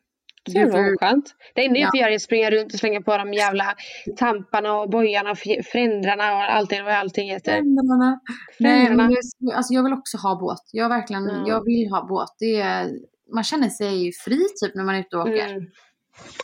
Det 0.53 0.65
var 0.65 0.97
skönt. 0.99 1.35
Det 1.55 1.65
enda 1.65 1.79
jag 1.79 1.85
Ja. 1.87 1.89
får 1.91 1.99
göra 1.99 2.09
är 2.11 2.15
att 2.15 2.21
springa 2.21 2.51
runt 2.51 2.73
och 2.73 2.79
slänga 2.79 3.01
på 3.01 3.17
de 3.17 3.33
jävla 3.33 3.75
tamparna 4.17 4.73
och 4.79 4.89
bojarna 4.89 5.31
och 5.31 5.37
frändrarna 5.71 6.35
och 6.35 6.51
allting 6.55 6.83
vad 6.83 6.93
allting 6.93 7.29
heter. 7.29 7.51
Föräldrarna. 7.51 8.19
Nej, 8.59 8.85
Föräldrarna. 8.85 9.03
men 9.03 9.15
det, 9.39 9.55
alltså 9.55 9.73
jag 9.73 9.83
vill 9.83 9.93
också 9.93 10.17
ha 10.17 10.39
båt. 10.39 10.61
Jag 10.71 10.89
verkligen, 10.89 11.23
Ja. 11.23 11.43
jag 11.47 11.65
vill 11.65 11.87
ha 11.91 12.05
båt. 12.07 12.35
Det 12.39 12.55
är, 12.59 12.89
man 13.33 13.43
känner 13.43 13.69
sig 13.69 14.11
fri 14.25 14.39
typ 14.63 14.75
när 14.75 14.83
man 14.83 14.95
är 14.95 14.99
ute 14.99 15.17
och 15.17 15.21
åker. 15.21 15.47
Mm. 15.49 15.65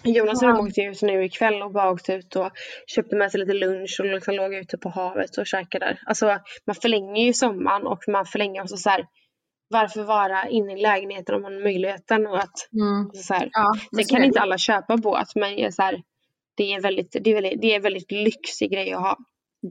Jonas 0.03 0.41
och 0.43 0.48
de 0.48 0.60
åkte 0.60 0.81
ju 0.81 0.93
så 0.93 1.05
nu 1.05 1.25
ikväll 1.25 1.62
och 1.62 1.72
bara 1.72 1.91
åkte 1.91 2.13
ut 2.13 2.36
och 2.36 2.51
köpte 2.88 3.15
med 3.15 3.31
sig 3.31 3.39
lite 3.39 3.53
lunch 3.53 3.98
och 4.00 4.05
liksom 4.05 4.33
låg 4.36 4.53
ute 4.53 4.77
på 4.77 4.89
havet 4.89 5.38
och 5.38 5.48
käkade 5.48 5.86
där. 5.86 6.00
Alltså 6.05 6.25
man 6.67 6.75
förlänger 6.81 7.25
ju 7.25 7.33
sommaren 7.33 7.88
och 7.88 8.00
man 8.07 8.25
förlänger 8.25 8.62
också 8.62 8.77
så 8.77 8.89
här 8.89 9.05
varför 9.74 10.03
vara 10.03 10.48
inne 10.50 10.74
i 10.74 10.82
lägenheten 10.82 11.36
om 11.36 11.42
man 11.42 11.53
har 11.53 11.62
möjligheten 11.63 12.27
och 12.27 12.38
att 12.39 12.70
Mm. 12.74 13.12
så 13.13 13.34
här, 13.34 13.50
Ja, 13.53 13.74
Sen 13.96 14.06
kan 14.06 14.20
det. 14.22 14.25
inte 14.27 14.39
alla 14.39 14.58
köpa 14.58 14.98
båt 14.98 15.36
men 15.36 15.50
är 15.53 15.72
så 15.72 15.82
här, 15.82 16.03
det 16.56 16.74
är 16.74 16.82
väldigt, 16.82 17.15
det 17.24 17.30
är 17.30 17.34
väldigt, 17.42 17.62
det 17.62 17.75
är 17.75 17.80
väldigt 17.80 18.12
lyxig 18.12 18.72
grej 18.72 18.94
att 18.94 19.01
ha. 19.01 19.18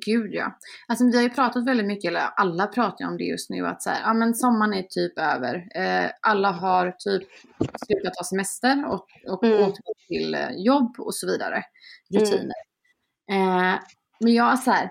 Gud 0.06 0.34
ja. 0.34 0.58
Alltså 0.88 1.04
vi 1.04 1.16
har 1.16 1.22
ju 1.22 1.30
pratat 1.30 1.66
väldigt 1.66 1.86
mycket, 1.86 2.08
eller 2.08 2.20
alla 2.36 2.66
pratar 2.66 3.06
om 3.06 3.16
det 3.16 3.24
just 3.24 3.50
nu, 3.50 3.66
att 3.66 3.82
så 3.82 3.90
här, 3.90 4.00
ja 4.02 4.14
men 4.14 4.34
sommaren 4.34 4.74
är 4.74 4.82
typ 4.82 5.18
över. 5.18 5.54
Eh, 5.74 6.10
alla 6.22 6.50
har 6.50 6.90
typ 6.98 7.28
slutat 7.86 8.16
ha 8.16 8.24
semester 8.24 8.86
och, 8.88 9.06
och 9.28 9.44
Mm. 9.44 9.58
återgått 9.58 9.98
till 10.08 10.34
eh, 10.34 10.50
jobb 10.56 10.94
och 10.98 11.14
så 11.14 11.26
vidare. 11.26 11.64
Rutiner. 12.14 12.54
Eh, 13.30 13.74
men 14.20 14.34
jag 14.34 14.58
så 14.58 14.70
här, 14.70 14.90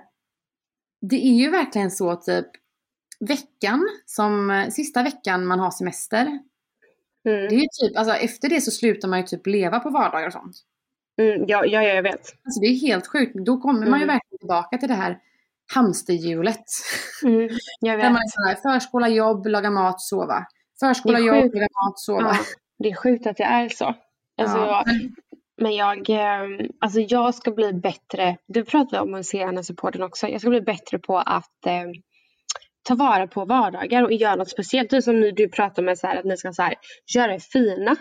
det 1.10 1.16
är 1.28 1.34
ju 1.34 1.50
verkligen 1.52 1.92
så 1.92 2.16
typ 2.16 2.48
veckan, 3.30 3.88
som 4.06 4.50
eh, 4.52 4.68
sista 4.70 5.04
veckan 5.04 5.46
man 5.46 5.60
har 5.60 5.72
semester. 5.72 6.40
Det 7.24 7.30
är 7.30 7.38
Mm. 7.48 7.54
ju 7.60 7.62
typ, 7.82 7.98
alltså 7.98 8.14
efter 8.16 8.50
det 8.50 8.62
så 8.62 8.72
slutar 8.72 9.08
man 9.08 9.20
ju 9.20 9.26
typ 9.26 9.48
leva 9.48 9.80
på 9.80 9.90
vardagar 9.90 10.28
och 10.28 10.34
sånt. 10.34 10.56
Mm, 11.22 11.46
ja, 11.48 11.66
ja, 11.66 11.82
jag 11.84 12.04
vet. 12.04 12.14
Alltså 12.46 12.60
det 12.62 12.68
är 12.68 12.80
helt 12.88 13.08
sjukt. 13.08 13.36
Då 13.46 13.58
kommer 13.58 13.80
man 13.88 14.00
ju 14.00 14.04
Mm. 14.04 14.08
verkligen 14.08 14.40
tillbaka 14.40 14.78
till 14.78 14.88
det 14.88 14.94
här 14.96 15.20
hamsterhjulet. 15.74 16.64
Mm, 17.24 17.40
jag 17.42 17.50
Där 18.00 18.04
vet. 18.04 18.12
man 18.12 18.22
är 18.22 18.28
sådär, 18.56 18.56
förskola, 18.74 19.10
jobb, 19.10 19.46
laga 19.48 19.72
mat, 19.72 20.02
sova. 20.02 20.46
Förskola, 20.80 21.20
jobb, 21.20 21.54
laga 21.54 21.68
mat, 21.86 22.00
sova. 22.00 22.22
Ja, 22.22 22.38
det 22.80 22.90
är 22.90 22.96
sjukt 22.96 23.28
att 23.28 23.38
det 23.38 23.44
är 23.44 23.70
så. 23.70 23.86
Alltså, 24.42 24.58
Ja. 24.58 24.84
jag, 24.88 24.96
men 25.62 25.76
jag, 25.76 26.10
eh, 26.10 26.68
alltså 26.80 27.00
jag 27.00 27.36
ska 27.36 27.52
bli 27.52 27.74
bättre, 27.74 28.38
det 28.48 28.64
pratar 28.64 28.92
vi 29.06 29.12
om 29.12 29.16
i 29.20 29.24
CNS-podden 29.24 30.02
också, 30.04 30.28
jag 30.28 30.42
ska 30.42 30.50
bli 30.50 30.62
bättre 30.62 31.00
på 31.00 31.18
att 31.20 31.66
eh, 31.66 31.84
ta 32.84 32.96
vara 32.96 33.28
på 33.28 33.46
vardagar 33.46 34.04
och 34.04 34.14
göra 34.14 34.36
något 34.36 34.50
speciellt. 34.50 35.04
Som 35.04 35.20
nu 35.20 35.32
du 35.32 35.50
pratar 35.50 35.84
med 35.84 35.98
så 35.98 36.08
här, 36.08 36.18
att 36.18 36.26
ni 36.26 36.38
ska 36.38 36.54
så 36.54 36.62
här, 36.62 36.76
göra 37.16 37.32
det 37.34 37.40
fina 37.40 37.96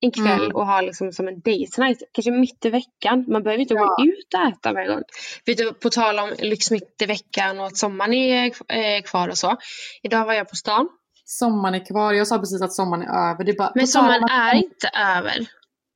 en 0.00 0.10
kväll 0.10 0.40
Mm. 0.44 0.56
och 0.56 0.66
ha 0.66 0.80
liksom 0.80 1.12
som 1.12 1.28
en 1.28 1.34
date 1.40 1.80
night, 1.80 1.98
kanske 2.12 2.30
mitt 2.30 2.64
i 2.64 2.70
veckan. 2.70 3.24
Man 3.28 3.42
behöver 3.42 3.60
inte 3.62 3.74
Ja. 3.74 3.80
gå 3.98 4.04
ut 4.04 4.34
och 4.34 4.40
äta 4.48 4.72
varje 4.72 4.88
gång. 4.88 5.02
Vet 5.46 5.56
du, 5.58 5.72
på 5.72 5.90
tal 5.90 6.18
om 6.18 6.32
lyx 6.38 6.70
mitt 6.70 7.02
i 7.02 7.06
veckan 7.06 7.60
och 7.60 7.66
att 7.66 7.76
sommaren 7.76 8.12
är 8.14 8.44
eh, 8.46 9.02
kvar 9.02 9.28
och 9.28 9.38
så. 9.38 9.56
Idag 10.02 10.24
var 10.26 10.32
jag 10.32 10.48
på 10.50 10.56
stan. 10.56 10.88
Sommaren 11.24 11.74
är 11.74 11.84
kvar. 11.86 12.12
Jag 12.12 12.26
sa 12.26 12.38
precis 12.38 12.62
att 12.62 12.72
sommaren 12.72 13.02
är 13.02 13.30
över. 13.32 13.44
Det 13.44 13.50
är 13.52 13.56
bara, 13.56 13.72
Men 13.74 13.86
sommaren 13.86 14.22
är 14.30 14.54
inte 14.54 14.88
över. 15.16 15.34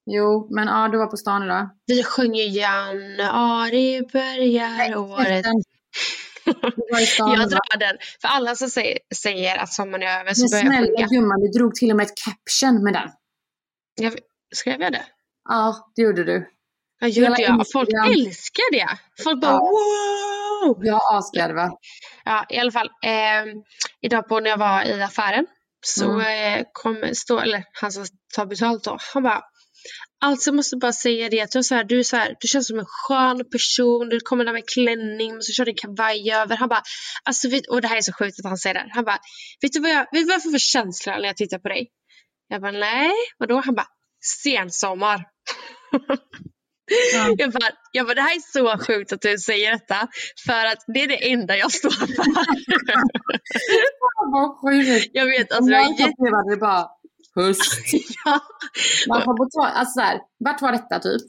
Jo, 0.07 0.49
men 0.55 0.67
ja, 0.69 0.89
du 0.89 0.99
var 0.99 1.07
på 1.07 1.17
stan 1.17 1.43
idag. 1.45 1.69
Vi 1.87 2.03
sjunger 2.03 2.43
januari 2.45 4.03
börjar 4.13 4.97
året. 4.97 5.45
Jag 7.17 7.51
drar 7.51 7.79
den. 7.79 7.97
För 8.21 8.29
alla 8.29 8.55
som 8.55 8.69
säger, 8.71 8.99
säger 9.15 9.57
att 9.59 9.73
sommaren 9.73 10.03
är 10.03 10.21
över 10.21 10.35
så 10.35 10.43
Men 10.43 10.51
börjar 10.51 10.65
jag 10.65 10.85
snälla 10.85 11.09
sjunga. 11.09 11.21
gumman, 11.21 11.41
du 11.41 11.49
drog 11.59 11.75
till 11.75 11.91
och 11.91 11.97
med 11.97 12.07
ett 12.07 12.15
caption 12.25 12.85
med 12.85 12.93
den. 12.93 13.11
Jag, 13.95 14.19
skrev 14.55 14.81
jag 14.81 14.93
det? 14.93 15.05
Ja, 15.49 15.93
det 15.97 16.03
gjorde 16.03 16.25
du. 16.25 16.49
Ja, 17.01 17.07
gjorde 17.09 17.43
jag. 17.43 17.65
Folk 17.73 17.89
älskar 17.89 18.73
det. 18.73 18.89
Folk 19.25 19.41
bara 19.41 19.59
wow! 19.59 20.85
Jag 20.87 21.01
asgarvade. 21.15 21.71
Ja, 22.25 22.47
i 22.49 22.59
alla 22.59 22.73
fall. 22.73 22.91
Eh, 23.05 23.45
idag 24.01 24.29
på 24.29 24.41
när 24.41 24.51
jag 24.51 24.59
var 24.59 24.85
i 24.85 25.03
affären 25.03 25.47
så 25.87 26.21
eh, 26.21 26.63
kom 26.73 27.05
stå, 27.15 27.39
eller 27.39 27.65
han 27.73 27.93
som 27.93 28.05
tar 28.37 28.47
betalt 28.47 28.85
då. 28.85 28.97
Han 29.15 29.23
bara 29.23 29.43
Alltså 30.25 30.49
jag 30.51 30.57
måste 30.57 30.77
bara 30.77 30.93
säga 30.93 31.29
det 31.29 31.41
att 31.41 31.51
du, 31.51 31.59
är 31.59 31.63
så 31.63 31.75
här, 31.75 31.85
du, 31.85 32.05
så 32.05 32.17
här, 32.17 32.37
du 32.41 32.49
känns 32.49 32.67
som 32.67 32.79
en 32.79 32.85
skön 32.89 33.51
person, 33.51 34.09
du 34.09 34.21
kommer 34.21 34.45
där 34.45 34.53
med 34.53 34.69
klänning 34.69 35.37
och 35.37 35.45
så 35.45 35.53
kör 35.53 35.65
du 35.65 35.75
kavaj 35.75 36.33
över. 36.33 36.57
Han 36.57 36.69
bara, 36.69 36.83
alltså, 37.25 37.49
vet, 37.49 37.67
och 37.67 37.81
det 37.81 37.89
här 37.89 37.97
är 37.97 38.01
så 38.01 38.13
sjukt 38.13 38.39
att 38.39 38.45
han 38.49 38.59
säger 38.59 38.75
det. 38.75 38.81
här. 38.81 38.91
Han 38.95 39.05
bara, 39.05 39.19
vet 39.63 39.73
du 39.73 39.81
vad 39.81 39.91
jag, 39.91 40.01
vet 40.01 40.09
du 40.13 40.25
vad 40.25 40.35
jag 40.35 40.43
får 40.43 40.51
för 40.51 40.59
känsla 40.59 41.17
när 41.19 41.25
jag 41.25 41.37
tittar 41.37 41.59
på 41.59 41.69
dig? 41.69 41.89
Jag 42.49 42.61
bara, 42.61 42.73
nej, 42.73 43.13
vadå? 43.39 43.63
Han 43.65 43.75
bara, 43.75 43.87
sensommar. 44.43 45.25
Ja. 47.15 47.35
Jag, 47.39 47.53
bara, 47.53 47.71
jag 47.93 48.07
bara, 48.07 48.15
det 48.15 48.21
här 48.21 48.37
är 48.37 48.41
så 48.53 48.79
sjukt 48.87 49.13
att 49.13 49.21
du 49.21 49.39
säger 49.39 49.73
detta. 49.73 50.09
För 50.47 50.67
att 50.67 50.85
det 50.95 51.03
är 51.03 51.09
det 51.09 51.31
enda 51.33 51.57
jag 51.57 51.73
står 51.73 51.91
för. 51.91 52.07
Vad 54.33 54.61
sjukt. 54.61 55.11
jag 55.13 55.27
vet, 55.27 55.53
alltså 55.53 55.71
jag 55.73 55.83
jag 55.83 55.91
upplevde 55.93 56.51
det 56.51 56.57
bara 56.57 56.89
höst. 57.43 57.63
Ja. 58.25 58.41
Man 59.09 59.23
får 59.25 59.37
på 59.37 59.49
tal, 59.51 59.67
alltså 59.79 59.93
så 59.93 60.01
här, 60.01 60.21
vart 60.39 60.63
var 60.63 60.73
detta 60.73 60.99
typ? 60.99 61.23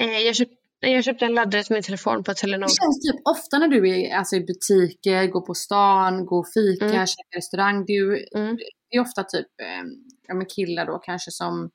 Eh, 0.00 0.18
jag, 0.18 0.36
köpt, 0.36 0.52
jag 0.80 1.04
köpte 1.04 1.24
en 1.24 1.34
laddare 1.34 1.62
till 1.64 1.74
min 1.74 1.82
telefon 1.82 2.24
på 2.24 2.34
Telenor. 2.34 2.66
Det 2.66 2.72
känns 2.82 3.00
typ 3.12 3.20
ofta 3.24 3.58
när 3.58 3.68
du 3.68 3.90
är 3.90 4.16
alltså, 4.16 4.36
i 4.36 4.40
butiker, 4.40 5.26
går 5.26 5.40
på 5.46 5.54
stan, 5.54 6.26
går 6.26 6.38
och 6.38 6.48
fika, 6.54 6.84
Mm. 6.84 7.06
käkar 7.06 7.36
restaurang. 7.36 7.84
Du, 7.86 8.26
Mm. 8.34 8.56
Det 8.90 8.96
är 8.96 9.00
ofta 9.00 9.24
typ 9.24 9.46
eh, 9.62 9.82
ja, 10.28 10.34
men 10.34 10.46
killar 10.46 10.86
då 10.86 10.98
kanske 10.98 11.30
som 11.30 11.70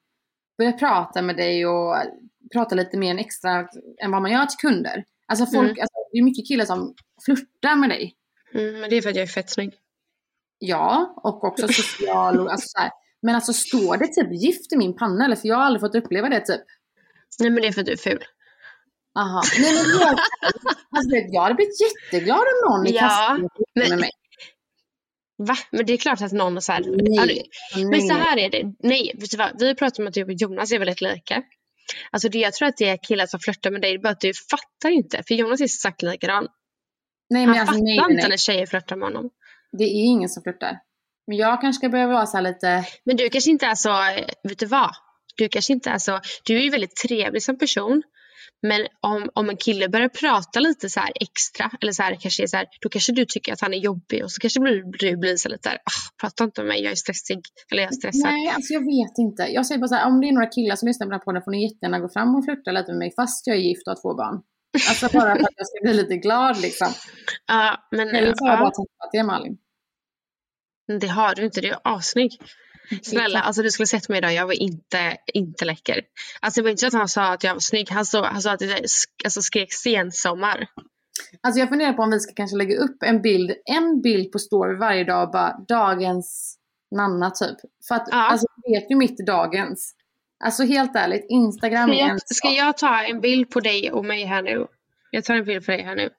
börjar 0.57 0.71
prata 0.71 1.21
med 1.21 1.37
dig 1.37 1.65
och 1.67 1.95
prata 2.53 2.75
lite 2.75 2.97
mer 2.97 3.11
än 3.11 3.19
extra 3.19 3.67
än 4.03 4.11
vad 4.11 4.21
man 4.21 4.31
gör 4.31 4.45
till 4.45 4.57
kunder. 4.57 5.03
Alltså 5.27 5.45
folk, 5.45 5.69
Mm. 5.69 5.81
alltså, 5.81 5.95
det 6.11 6.17
är 6.17 6.23
mycket 6.23 6.47
killar 6.47 6.65
som 6.65 6.95
flörtar 7.25 7.75
med 7.75 7.89
dig. 7.89 8.13
Mm, 8.53 8.79
men 8.79 8.89
det 8.89 8.95
är 8.97 9.01
för 9.01 9.09
att 9.09 9.15
jag 9.15 9.23
är 9.23 9.27
fett 9.27 9.49
snygg. 9.49 9.73
Ja, 10.59 11.13
och 11.23 11.43
också 11.43 11.67
social 11.67 12.39
och 12.39 12.51
alltså 12.51 12.67
så 12.67 12.79
här. 12.79 12.91
Men 13.21 13.35
alltså 13.35 13.53
står 13.53 13.97
det 13.97 14.07
typ 14.07 14.41
gift 14.41 14.73
i 14.73 14.77
min 14.77 14.95
panna 14.95 15.25
eller? 15.25 15.35
För 15.35 15.47
jag 15.47 15.55
har 15.55 15.63
aldrig 15.63 15.81
fått 15.81 15.95
uppleva 15.95 16.29
det 16.29 16.39
typ. 16.45 16.61
Nej 17.39 17.49
men 17.49 17.61
det 17.61 17.67
är 17.67 17.71
för 17.71 17.81
att 17.81 17.85
du 17.87 17.91
är 17.93 17.97
ful. 17.97 18.23
Aha. 19.19 19.41
Nej 19.59 19.73
men 19.75 19.99
jag, 19.99 20.09
alltså, 20.97 21.15
jag 21.31 21.41
hade 21.41 21.55
blivit 21.55 21.75
jätteglad 21.81 22.39
om 22.39 22.69
någon 22.71 22.87
i 22.87 22.91
Ja, 22.91 22.99
kassan 22.99 23.41
med 23.75 23.89
men- 23.89 23.99
mig. 23.99 24.09
Va? 25.37 25.55
Men 25.71 25.85
det 25.85 25.93
är 25.93 25.97
klart 25.97 26.21
att 26.21 26.31
någon 26.31 26.61
så 26.61 26.71
här... 26.71 26.83
Nej. 27.15 27.43
Men 27.91 28.01
så 28.01 28.13
här 28.13 28.37
är 28.37 28.49
det. 28.49 28.63
Nej, 28.79 29.11
vet 29.19 29.31
du 29.31 29.37
vad? 29.37 29.59
Vi 29.59 29.75
pratar 29.75 30.03
om 30.03 30.07
att 30.07 30.13
du 30.13 30.23
och 30.23 30.31
Jonas 30.33 30.71
är 30.71 30.79
väldigt 30.79 31.01
lika. 31.01 31.43
Alltså 32.11 32.29
det, 32.29 32.37
jag 32.37 32.53
tror 32.53 32.67
att 32.67 32.77
det 32.77 32.89
är 32.89 32.97
killar 33.07 33.25
som 33.25 33.39
flörtar 33.39 33.71
med 33.71 33.81
dig, 33.81 33.91
det 33.91 33.97
är 33.97 34.01
bara 34.01 34.09
att 34.09 34.19
du 34.19 34.31
fattar 34.51 34.89
inte. 34.89 35.23
För 35.27 35.35
Jonas 35.35 35.59
är 35.61 35.65
exakt 35.65 36.01
likadan. 36.01 36.47
Nej, 37.29 37.43
Han 37.45 37.51
men 37.51 37.59
alltså, 37.61 37.73
fattar 37.73 37.83
nej, 37.83 37.95
inte 37.95 38.13
nej. 38.13 38.29
när 38.29 38.37
tjejer 38.37 38.65
flörtar 38.65 38.95
med 38.95 39.07
honom. 39.07 39.29
Det 39.77 39.83
är 39.83 40.03
ingen 40.05 40.29
som 40.29 40.43
flörtar. 40.43 40.79
Men 41.27 41.37
jag 41.37 41.61
kanske 41.61 41.79
ska 41.79 41.89
börja 41.89 42.07
vara 42.07 42.25
så 42.25 42.37
här 42.37 42.43
lite... 42.43 42.83
Men 43.03 43.15
du 43.15 43.29
kanske 43.29 43.51
inte 43.51 43.65
är 43.65 43.75
så, 43.75 43.93
vet 44.43 44.59
du 44.59 44.65
vad? 44.65 44.91
Du 45.37 45.49
kanske 45.49 45.73
inte 45.73 45.89
är 45.89 45.97
så, 45.97 46.19
du 46.43 46.57
är 46.57 46.61
ju 46.61 46.69
väldigt 46.69 46.95
trevlig 46.95 47.43
som 47.43 47.57
person. 47.57 48.03
Men 48.61 48.87
om, 49.01 49.29
om 49.33 49.49
en 49.49 49.57
kille 49.57 49.89
börjar 49.89 50.09
prata 50.09 50.59
lite 50.59 50.89
så 50.89 50.99
här 50.99 51.11
extra, 51.15 51.71
eller 51.81 51.91
så 51.91 52.03
här, 52.03 52.17
kanske 52.19 52.43
är 52.43 52.47
så 52.47 52.57
här, 52.57 52.67
då 52.81 52.89
kanske 52.89 53.11
du 53.11 53.25
tycker 53.25 53.53
att 53.53 53.61
han 53.61 53.73
är 53.73 53.77
jobbig 53.77 54.23
och 54.23 54.31
så 54.31 54.39
kanske 54.41 54.59
du, 54.59 54.91
du 54.99 55.17
blir 55.17 55.35
så 55.35 55.49
lite 55.49 55.69
där, 55.69 55.75
ah, 55.77 56.01
prata 56.21 56.43
inte 56.43 56.61
med 56.61 56.67
mig, 56.67 56.83
jag 56.83 56.91
är 56.91 56.95
stressig. 56.95 57.41
Eller 57.71 57.83
jag 57.83 57.91
är 57.91 57.95
stressad. 57.95 58.31
Nej, 58.31 58.47
alltså 58.55 58.73
jag 58.73 58.79
vet 58.79 59.17
inte. 59.17 59.43
Jag 59.43 59.65
säger 59.65 59.79
bara 59.79 59.87
så 59.87 59.95
här, 59.95 60.07
om 60.07 60.21
det 60.21 60.27
är 60.27 60.31
några 60.31 60.47
killar 60.47 60.75
som 60.75 60.87
lyssnar 60.87 61.05
på 61.07 61.11
den 61.11 61.19
här 61.19 61.25
podden 61.25 61.41
får 61.41 61.51
ni 61.51 61.63
jättegärna 61.63 61.99
gå 61.99 62.09
fram 62.09 62.35
och 62.35 62.45
flirta 62.45 62.71
lite 62.71 62.91
med 62.91 62.99
mig 62.99 63.11
fast 63.15 63.47
jag 63.47 63.55
är 63.55 63.61
gift 63.61 63.87
och 63.87 63.91
har 63.91 64.01
två 64.01 64.13
barn. 64.21 64.37
Alltså 64.89 65.05
bara 65.17 65.35
för 65.35 65.43
att 65.43 65.57
jag 65.61 65.67
ska 65.67 65.77
bli 65.81 65.93
lite 65.93 66.17
glad 66.17 66.61
liksom. 66.61 66.87
Ja, 67.47 67.87
men 67.91 68.07
Eller 68.09 68.33
så 68.35 68.45
har 68.45 68.51
jag 68.51 68.59
bara 68.59 68.71
ja, 68.77 68.77
träffat 68.79 69.11
det 69.11 69.23
Malin. 69.23 69.57
Det 70.87 71.07
har 71.07 71.35
du 71.35 71.45
inte, 71.45 71.61
du 71.61 71.67
är 71.67 71.79
assnygg. 71.83 72.31
Snälla, 73.03 73.39
alltså 73.39 73.61
du 73.61 73.71
skulle 73.71 73.87
sett 73.87 74.09
mig 74.09 74.17
idag, 74.17 74.33
jag 74.33 74.45
var 74.45 74.61
inte, 74.61 75.17
inte 75.33 75.65
läcker. 75.65 76.01
Alltså 76.39 76.61
det 76.61 76.63
var 76.63 76.69
inte 76.69 76.79
så 76.79 76.87
att 76.87 76.93
han 76.93 77.09
sa 77.09 77.33
att 77.33 77.43
jag 77.43 77.53
var 77.53 77.59
snygg, 77.59 77.91
han 77.91 78.05
sa, 78.05 78.25
han 78.27 78.41
sa 78.41 78.51
att 78.51 78.61
jag 78.61 78.79
alltså, 79.23 79.41
skrek 79.41 79.73
sensommar. 79.73 80.67
Alltså 81.41 81.59
jag 81.59 81.69
funderar 81.69 81.93
på 81.93 82.01
om 82.01 82.11
vi 82.11 82.19
ska 82.19 82.33
kanske 82.33 82.57
lägga 82.57 82.77
upp 82.77 83.03
en 83.03 83.21
bild, 83.21 83.51
en 83.65 84.01
bild 84.01 84.31
på 84.31 84.39
story 84.39 84.77
varje 84.77 85.03
dag 85.03 85.23
och 85.23 85.31
bara 85.31 85.57
dagens 85.67 86.57
Nanna 86.91 87.31
typ. 87.31 87.57
För 87.87 87.95
att 87.95 88.07
Ja. 88.11 88.17
alltså 88.17 88.47
vet 88.67 88.91
ju 88.91 88.95
mitt 88.95 89.25
dagens. 89.25 89.95
Alltså 90.43 90.63
helt 90.63 90.95
ärligt, 90.95 91.25
Instagram 91.29 91.89
Ska 91.89 91.99
är 91.99 92.09
en 92.09 92.19
ska 92.25 92.49
jag 92.49 92.77
ta 92.77 93.03
en 93.03 93.21
bild 93.21 93.49
på 93.49 93.59
dig 93.59 93.91
och 93.91 94.05
mig 94.05 94.25
här 94.25 94.41
nu? 94.41 94.67
Jag 95.11 95.23
tar 95.23 95.35
en 95.35 95.45
bild 95.45 95.65
på 95.65 95.71
dig 95.71 95.83
här 95.83 95.95
nu. 95.95 96.09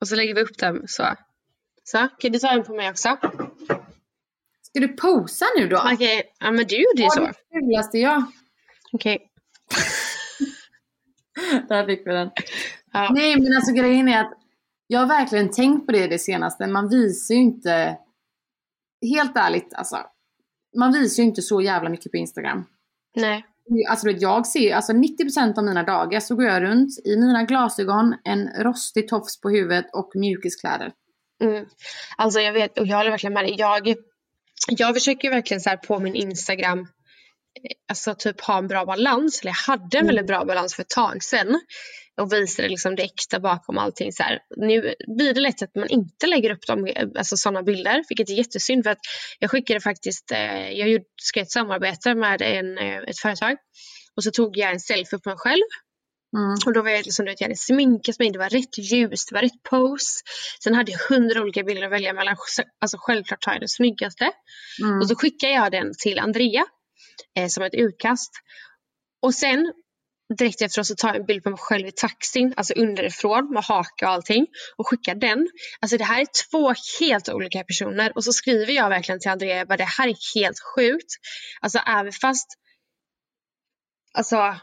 Och 0.00 0.08
så 0.08 0.16
lägger 0.16 0.34
vi 0.34 0.40
upp 0.40 0.58
den 0.58 0.88
så. 0.88 1.02
Så, 1.84 2.08
en 2.46 2.64
på 2.64 2.74
mig 2.74 2.90
också? 2.90 3.16
Ska 4.62 4.80
du 4.80 4.88
posa 4.88 5.46
nu 5.58 5.68
då? 5.68 5.82
Okej, 5.92 6.22
ja 6.40 6.50
men 6.50 6.66
du 6.66 6.76
gjorde 6.76 7.02
ju 7.02 7.08
så. 7.10 7.20
det 7.20 7.34
fulaste 7.52 7.98
jag? 7.98 8.24
Okej. 8.92 9.30
Där 11.68 11.86
fick 11.86 12.06
vi 12.06 12.12
den. 12.12 12.30
Ja. 12.92 13.10
Nej 13.14 13.40
men 13.40 13.56
alltså 13.56 13.72
grejen 13.72 14.08
är 14.08 14.20
att 14.20 14.32
jag 14.86 15.00
har 15.00 15.06
verkligen 15.06 15.50
tänkt 15.50 15.86
på 15.86 15.92
det 15.92 16.06
det 16.06 16.18
senaste. 16.18 16.66
Man 16.66 16.88
visar 16.88 17.34
ju 17.34 17.40
inte, 17.40 17.98
helt 19.14 19.36
ärligt 19.36 19.74
alltså. 19.74 19.96
Man 20.78 20.92
visar 20.92 21.22
ju 21.22 21.28
inte 21.28 21.42
så 21.42 21.60
jävla 21.60 21.88
mycket 21.88 22.12
på 22.12 22.16
Instagram. 22.16 22.64
Nej. 23.16 23.44
Alltså 23.88 24.10
jag 24.10 24.46
ser, 24.46 24.74
alltså 24.74 24.92
90% 24.92 25.58
av 25.58 25.64
mina 25.64 25.82
dagar 25.82 26.20
så 26.20 26.34
går 26.36 26.44
jag 26.44 26.62
runt 26.62 26.98
i 27.04 27.16
mina 27.16 27.44
glasögon, 27.44 28.14
en 28.24 28.48
rostig 28.48 29.08
tofs 29.08 29.40
på 29.40 29.50
huvudet 29.50 29.86
och 29.92 30.10
mjukiskläder. 30.14 30.92
Mm. 31.42 31.66
Alltså 32.16 32.40
jag 32.40 32.52
vet, 32.52 32.78
och 32.78 32.86
jag 32.86 32.96
håller 32.96 33.10
verkligen 33.10 33.34
med 33.34 33.44
dig. 33.44 33.54
Jag, 33.58 33.94
jag 34.68 34.94
försöker 34.94 35.30
verkligen 35.30 35.60
så 35.60 35.76
på 35.86 35.98
min 35.98 36.14
Instagram 36.14 36.78
eh, 36.78 36.86
alltså 37.88 38.14
typ 38.14 38.40
ha 38.40 38.58
en 38.58 38.68
bra 38.68 38.84
balans. 38.84 39.40
Eller 39.40 39.50
jag 39.50 39.72
hade 39.72 39.98
en 39.98 40.06
väldigt 40.06 40.26
bra 40.26 40.44
balans 40.44 40.74
för 40.74 40.82
ett 40.82 40.88
tag 40.88 41.24
sedan. 41.24 41.60
Och 42.20 42.32
visade 42.32 42.68
liksom 42.68 42.96
det 42.96 43.02
äkta 43.02 43.40
bakom 43.40 43.78
allting. 43.78 44.12
Så 44.12 44.22
här. 44.22 44.38
Nu 44.56 44.94
blir 45.16 45.34
det 45.34 45.40
lätt 45.40 45.62
att 45.62 45.74
man 45.74 45.88
inte 45.88 46.26
lägger 46.26 46.50
upp 46.50 46.66
dem, 46.66 46.86
eh, 46.86 47.08
alltså 47.18 47.36
sådana 47.36 47.62
bilder. 47.62 48.04
Vilket 48.08 48.30
är 48.30 48.34
jättesynd 48.34 48.84
för 48.84 48.90
att 48.90 49.00
jag 49.38 49.50
skickade 49.50 49.80
faktiskt, 49.80 50.32
eh, 50.32 50.70
jag 50.70 50.88
gjorde, 50.88 51.04
ett 51.36 51.50
samarbete 51.50 52.14
med 52.14 52.42
en, 52.42 52.78
ett 52.78 53.18
företag. 53.18 53.56
Och 54.16 54.24
så 54.24 54.30
tog 54.30 54.56
jag 54.56 54.72
en 54.72 54.80
selfie 54.80 55.18
på 55.18 55.28
mig 55.28 55.38
själv. 55.38 55.62
Mm. 56.36 56.56
Och 56.66 56.72
då 56.72 56.82
var 56.82 56.90
jag 56.90 57.04
liksom, 57.04 57.24
du 57.24 57.30
vet, 57.30 57.40
jag 57.40 57.48
hade 57.48 57.56
sminkat 57.56 58.18
mig, 58.18 58.30
det 58.30 58.38
var 58.38 58.48
rätt 58.48 58.78
ljus, 58.78 59.26
det 59.26 59.34
var 59.34 59.42
rätt 59.42 59.62
pose. 59.62 60.22
Sen 60.64 60.74
hade 60.74 60.92
jag 60.92 60.98
hundra 60.98 61.42
olika 61.42 61.62
bilder 61.62 61.82
att 61.82 61.92
välja 61.92 62.12
mellan. 62.12 62.36
Alltså 62.80 62.96
självklart 63.00 63.40
tar 63.40 63.52
jag 63.52 63.60
den 63.60 63.68
snyggaste. 63.68 64.30
Mm. 64.82 64.98
Och 64.98 65.08
så 65.08 65.16
skickar 65.16 65.48
jag 65.48 65.72
den 65.72 65.92
till 65.98 66.18
Andrea 66.18 66.64
eh, 67.38 67.48
som 67.48 67.64
ett 67.64 67.74
utkast. 67.74 68.30
Och 69.22 69.34
sen 69.34 69.72
direkt 70.38 70.62
efteråt 70.62 70.86
så 70.86 70.94
tar 70.94 71.08
jag 71.08 71.16
en 71.16 71.26
bild 71.26 71.42
på 71.42 71.50
mig 71.50 71.58
själv 71.58 71.86
i 71.86 71.92
taxin, 71.92 72.54
alltså 72.56 72.74
underifrån 72.74 73.50
med 73.52 73.64
haka 73.64 74.06
och 74.06 74.12
allting 74.12 74.46
och 74.76 74.88
skickar 74.88 75.14
den. 75.14 75.48
Alltså 75.80 75.96
det 75.96 76.04
här 76.04 76.20
är 76.20 76.26
två 76.50 76.74
helt 77.00 77.28
olika 77.28 77.64
personer 77.64 78.12
och 78.16 78.24
så 78.24 78.32
skriver 78.32 78.72
jag 78.72 78.88
verkligen 78.88 79.20
till 79.20 79.30
Andrea, 79.30 79.66
bara, 79.66 79.76
det 79.76 79.84
här 79.84 80.08
är 80.08 80.40
helt 80.40 80.60
sjukt. 80.76 81.12
Alltså 81.60 81.78
även 81.78 82.12
fast, 82.12 82.46
alltså 84.12 84.56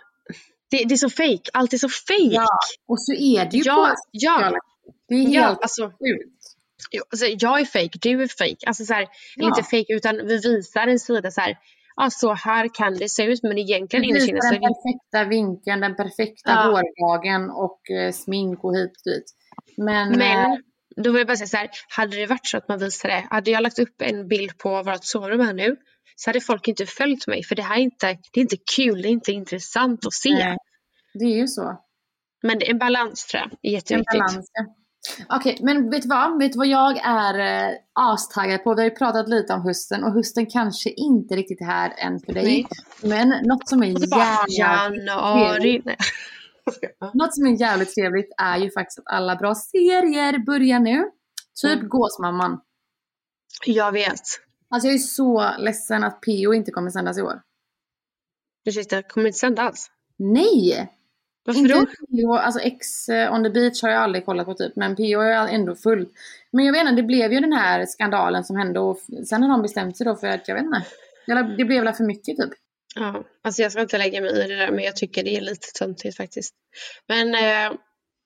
det, 0.72 0.84
det 0.86 0.94
är 0.96 0.98
så 0.98 1.10
fake, 1.10 1.50
allt 1.54 1.74
är 1.74 1.78
så 1.78 1.90
fake. 1.90 2.24
Ja, 2.36 2.48
Och 2.88 3.02
så 3.02 3.14
är 3.14 3.46
det 3.52 3.58
ju 3.58 3.64
ja, 3.66 3.76
på 3.76 3.96
ja, 4.12 4.52
Det 5.08 5.16
är 5.16 5.20
helt 5.20 5.34
ja, 5.34 5.58
alltså, 5.62 5.84
sjukt. 5.88 6.36
Jo, 6.92 7.04
alltså, 7.10 7.26
jag 7.26 7.60
är 7.60 7.66
fake, 7.66 8.00
du 8.02 8.24
är 8.24 8.28
fake. 8.28 8.68
Alltså 8.68 8.86
så 8.86 8.94
här, 8.94 9.08
Ja. 9.36 9.48
inte 9.48 9.64
fake 9.64 9.86
utan 9.94 10.16
vi 10.28 10.38
visar 10.38 10.88
en 10.88 11.00
sida 11.00 11.32
så 11.32 11.42
här. 11.42 11.58
Ja, 11.96 12.10
så 12.10 12.34
här 12.34 12.68
kan 12.74 12.94
det 12.94 13.10
se 13.10 13.24
ut 13.24 13.44
men 13.44 13.58
egentligen 13.58 14.06
innerst 14.06 14.30
inne 14.30 14.42
så 14.42 14.54
den 14.54 14.64
är 14.64 14.68
det 14.68 14.74
perfekta 14.74 15.30
vinkeln, 15.30 15.80
den 15.82 15.96
perfekta 15.96 16.52
Ja. 16.52 16.82
hårdagen 17.00 17.50
och 17.50 17.92
eh, 17.92 18.12
smink 18.12 18.64
och 18.64 18.76
hit 18.76 18.92
och 18.92 19.12
dit. 19.12 19.26
Men, 19.78 20.12
eh, 20.12 20.18
Men 20.18 20.64
då 21.04 21.12
vill 21.12 21.20
jag 21.20 21.28
bara 21.28 21.38
säga 21.38 21.48
så 21.48 21.58
här, 21.58 21.70
hade 21.90 22.16
det 22.18 22.26
varit 22.26 22.48
så 22.48 22.58
att 22.58 22.68
man 22.68 22.80
visade, 22.80 23.28
hade 23.30 23.52
jag 23.52 23.64
lagt 23.64 23.80
upp 23.80 24.02
en 24.02 24.28
bild 24.28 24.58
på 24.58 24.84
vårt 24.84 25.04
sovrum 25.04 25.40
här 25.40 25.54
nu 25.54 25.76
så 26.16 26.30
hade 26.30 26.42
folk 26.42 26.68
inte 26.68 26.86
följt 26.86 27.28
mig 27.28 27.44
för 27.44 27.56
det 27.56 27.62
här 27.62 27.76
är 27.76 27.82
inte, 27.82 28.08
det 28.34 28.40
är 28.40 28.42
inte 28.42 28.58
kul, 28.76 29.02
det 29.02 29.08
är 29.08 29.12
inte 29.12 29.32
intressant 29.32 30.06
att 30.06 30.14
se. 30.14 30.30
nej, 30.30 30.58
det 31.14 31.26
är 31.26 31.38
ju 31.38 31.48
så. 31.48 31.80
Men 32.44 32.60
det 32.60 32.68
är 32.68 32.72
en 32.72 32.80
balans 32.80 33.26
tror 33.26 33.42
jag, 33.42 33.52
är 33.52 33.58
En 33.62 33.74
jätteviktigt. 33.74 34.20
balans. 34.20 34.52
ja. 34.54 34.66
Okej, 35.30 35.58
men 35.62 35.90
vet 35.90 36.02
du 36.02 36.08
vad? 36.08 36.40
Vet 36.40 36.52
du 36.54 36.58
vad 36.58 36.68
jag 36.68 36.98
är 36.98 37.40
eh, 37.70 37.76
astaggad 37.94 38.64
på? 38.64 38.76
Vi 38.76 38.82
har 38.82 38.90
ju 38.90 38.96
pratat 38.96 39.30
lite 39.30 39.54
om 39.54 39.62
hösten 39.62 40.04
och 40.04 40.14
hösten 40.14 40.46
kanske 40.46 40.90
inte 40.90 41.36
riktigt 41.36 41.62
är 41.62 41.66
här 41.66 41.94
än 41.98 42.20
för 42.20 42.34
dig. 42.34 42.44
Nej. 42.44 42.66
Men 43.04 43.30
något 43.30 43.70
som 43.70 43.84
är 43.84 43.88
jävligt 43.88 44.58
januari. 44.58 45.82
Något 47.14 47.36
som 47.36 47.46
är 47.46 47.62
jävligt 47.62 47.96
trevligt 47.96 48.34
är 48.38 48.58
ju 48.58 48.72
faktiskt 48.72 49.00
att 49.00 49.14
alla 49.14 49.36
bra 49.36 49.56
serier 49.56 50.46
börjar 50.46 50.80
nu. 50.80 51.12
Typ 51.62 51.78
Mm. 51.78 51.90
Gåsmamman. 51.90 52.62
Jag 53.66 53.92
vet. 53.92 54.22
Alltså 54.70 54.88
jag 54.88 54.94
är 54.96 55.00
så 55.00 55.52
ledsen 55.60 56.04
att 56.04 56.22
PO 56.22 56.54
inte 56.54 56.72
kommer 56.72 56.90
sändas 56.90 57.18
i 57.18 57.22
år. 57.22 57.42
Ursäkta, 58.66 59.02
kommer 59.02 59.28
inte 59.28 59.40
sända 59.40 59.62
alls? 59.62 59.92
Nej! 60.18 60.90
Varför 61.46 61.60
inte 61.60 61.74
då? 61.74 61.86
PO, 61.86 62.34
alltså 62.34 62.60
X 62.60 63.10
eh, 63.10 63.34
on 63.34 63.44
the 63.44 63.50
beach 63.50 63.82
har 63.82 63.90
jag 63.90 64.02
aldrig 64.02 64.26
kollat 64.26 64.46
på 64.46 64.54
typ, 64.54 64.76
men 64.76 64.96
PO 64.96 65.20
är 65.22 65.48
ändå 65.48 65.76
fullt. 65.76 66.12
Men 66.52 66.66
jag 66.66 66.74
vet 66.74 66.82
inte, 66.82 66.96
det 67.02 67.04
blev 67.04 67.34
ju 67.34 67.40
den 67.40 67.54
här 67.54 67.86
skandalen 67.86 68.44
som 68.44 68.56
hände 68.56 68.80
och 68.80 69.00
sen 69.28 69.44
har 69.44 69.50
de 69.50 69.62
bestämt 69.62 69.98
sig 69.98 70.06
då 70.06 70.16
för 70.16 70.28
att, 70.28 70.48
jag 70.48 70.56
vet 70.56 70.64
inte. 70.64 70.86
Det 71.58 71.66
blev 71.66 71.84
väl 71.84 71.94
för 71.94 72.04
mycket 72.04 72.38
typ. 72.38 72.50
Ja, 72.96 73.24
alltså 73.44 73.62
jag 73.62 73.72
ska 73.72 73.82
inte 73.82 73.98
lägga 73.98 74.22
mig 74.22 74.32
i 74.46 74.48
det 74.48 74.56
där 74.56 74.72
men 74.72 74.84
jag 74.84 74.96
tycker 74.96 75.24
det 75.24 75.38
är 75.38 75.42
lite 75.42 75.68
töntigt 75.80 76.18
faktiskt. 76.18 76.54
Men 77.08 77.36
eh, 77.36 77.78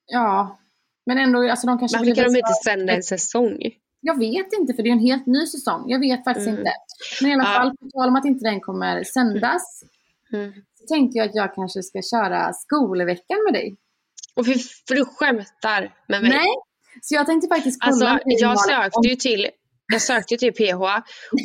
Ja. 0.06 0.60
Men 1.06 1.17
ändå, 1.17 1.49
alltså 1.49 1.67
de 1.67 1.80
kanske 1.80 1.97
varför 1.97 2.15
kan 2.15 2.34
de 2.34 2.39
inte 2.39 2.54
sända 2.65 2.93
en 2.93 3.04
säsong? 3.04 3.58
Jag 4.02 4.19
vet 4.19 4.54
inte 4.54 4.73
för 4.73 4.84
det 4.84 4.89
är 4.89 4.93
en 4.93 4.99
helt 4.99 5.26
ny 5.26 5.45
säsong. 5.45 5.84
Jag 5.88 5.99
vet 5.99 6.23
faktiskt 6.23 6.47
Mm. 6.47 6.60
inte. 6.60 6.71
Men 7.21 7.32
i 7.32 7.34
alla 7.34 7.43
fall, 7.43 7.78
på 7.78 7.89
tal 7.89 8.08
om 8.10 8.15
att 8.15 8.26
inte 8.26 8.45
den 8.49 8.62
kommer 8.62 9.04
sändas. 9.04 9.84
Mm. 10.34 10.54
Så 10.80 10.86
tänkte 10.93 11.17
jag 11.17 11.30
att 11.30 11.36
jag 11.36 11.56
kanske 11.56 11.84
ska 11.84 12.02
köra 12.02 12.54
skolveckan 12.54 13.38
med 13.45 13.54
dig. 13.54 13.78
Och 14.36 14.45
för, 14.45 14.54
för 14.88 14.95
du 14.95 15.06
skämtar 15.06 15.93
med 16.08 16.21
mig. 16.21 16.30
Nej! 16.30 16.47
Så 17.02 17.15
jag 17.15 17.26
tänkte 17.26 17.47
faktiskt 17.47 17.82
kolla 17.82 18.10
Alltså 18.10 18.21
jag 18.26 18.60
sökte 18.60 19.08
ju 19.10 19.15
till 19.15 19.49
jag 19.91 20.02
sökte 20.02 20.38
till 20.38 20.54
PH 20.54 20.82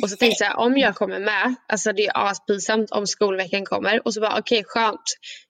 och 0.03 0.09
så 0.09 0.15
tänkte 0.15 0.43
jag 0.43 0.59
om 0.59 0.77
jag 0.77 0.95
kommer 0.95 1.19
med, 1.19 1.55
alltså 1.67 1.93
det 1.93 2.07
är 2.07 2.29
aspinsamt 2.29 2.91
om 2.91 3.07
skolveckan 3.07 3.65
kommer 3.65 4.01
och 4.05 4.13
så 4.13 4.21
bara 4.21 4.39
okej 4.39 4.63
skönt, 4.65 5.01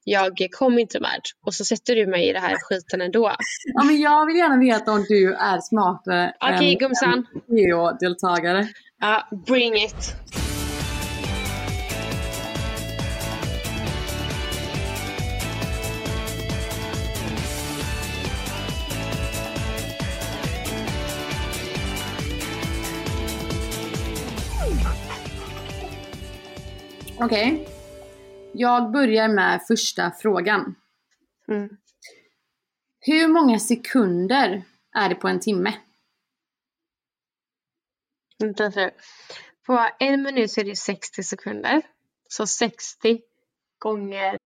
jag 0.04 0.48
kom 0.52 0.80
inte 0.80 1.00
med 1.00 1.22
och 1.46 1.54
så 1.54 1.66
sätter 1.66 1.96
du 1.96 2.08
mig 2.08 2.30
i 2.30 2.34
det 2.34 2.40
här 2.40 2.56
skiten 2.62 3.02
ändå. 3.02 3.32
Ja, 3.74 3.84
men 3.84 4.00
jag 4.00 4.26
vill 4.26 4.36
gärna 4.36 4.58
veta 4.58 4.92
om 4.92 5.06
du 5.10 5.34
är 5.34 5.60
smartare 5.62 6.34
Okej 6.40 6.72
än 6.72 6.78
gumsan, 6.78 7.26
PO-deltagare. 7.48 8.68
ja 9.00 9.28
bring 9.48 9.76
it. 9.76 10.16
Okej. 27.22 27.68
Jag 28.54 28.92
börjar 28.92 29.28
med 29.28 29.62
första 29.68 30.12
frågan. 30.12 30.76
Mm. 31.48 31.70
Hur 33.00 33.28
många 33.28 33.60
sekunder 33.60 34.64
är 34.96 35.10
det 35.10 35.16
på 35.16 35.28
en 35.28 35.40
timme? 35.40 35.74
Vänta 38.40 38.70
nu. 38.70 38.92
På 39.66 39.90
en 40.00 40.24
minut 40.24 40.52
så 40.52 40.62
är 40.62 40.66
det 40.66 40.76
60 40.76 41.24
sekunder. 41.24 41.82
Så 42.30 42.48
60 42.48 43.20
gånger. 43.80 44.38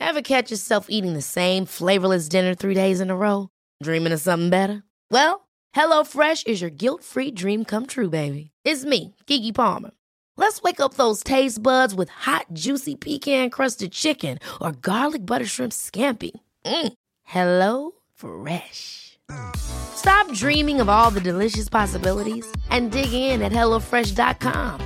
Ever 0.00 0.22
catch 0.22 0.50
yourself 0.50 0.86
eating 0.88 1.14
the 1.14 1.22
same 1.22 1.66
flavorless 1.66 2.28
dinner 2.28 2.54
three 2.54 2.74
days 2.74 3.00
in 3.00 3.10
a 3.10 3.16
row? 3.16 3.48
Dreaming 3.84 4.14
of 4.14 4.20
something 4.20 4.50
better? 4.50 4.82
Well, 5.10 5.48
HelloFresh 5.76 6.46
is 6.46 6.62
your 6.62 6.70
guilt-free 6.70 7.32
dream 7.34 7.64
come 7.64 7.86
true, 7.86 8.08
baby. 8.08 8.50
It's 8.64 8.84
me, 8.84 9.14
Gigi 9.26 9.52
Palmer. 9.52 9.90
Let's 10.38 10.62
wake 10.62 10.80
up 10.80 10.94
those 10.94 11.24
taste 11.24 11.60
buds 11.60 11.94
with 11.96 12.10
hot, 12.10 12.46
juicy 12.52 12.94
pecan-crusted 12.94 13.90
chicken 13.90 14.38
or 14.60 14.70
garlic 14.72 15.26
butter 15.26 15.44
shrimp 15.44 15.72
scampi. 15.72 16.30
Mm. 16.64 16.92
Hello 17.24 17.90
Fresh. 18.14 19.18
Stop 19.56 20.32
dreaming 20.32 20.80
of 20.80 20.88
all 20.88 21.10
the 21.10 21.20
delicious 21.20 21.68
possibilities 21.68 22.46
and 22.70 22.92
dig 22.92 23.12
in 23.12 23.42
at 23.42 23.52
HelloFresh.com. 23.52 24.80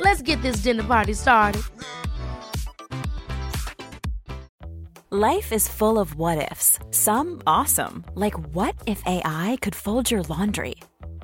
Let's 0.00 0.22
get 0.22 0.40
this 0.42 0.62
dinner 0.62 0.84
party 0.84 1.12
started. 1.12 1.62
Life 5.10 5.52
is 5.52 5.68
full 5.68 5.98
of 5.98 6.14
what 6.16 6.50
ifs. 6.50 6.78
Some 6.90 7.40
awesome, 7.46 8.04
like 8.14 8.38
what 8.54 8.74
if 8.86 9.02
AI 9.06 9.58
could 9.60 9.74
fold 9.74 10.10
your 10.10 10.22
laundry? 10.22 10.76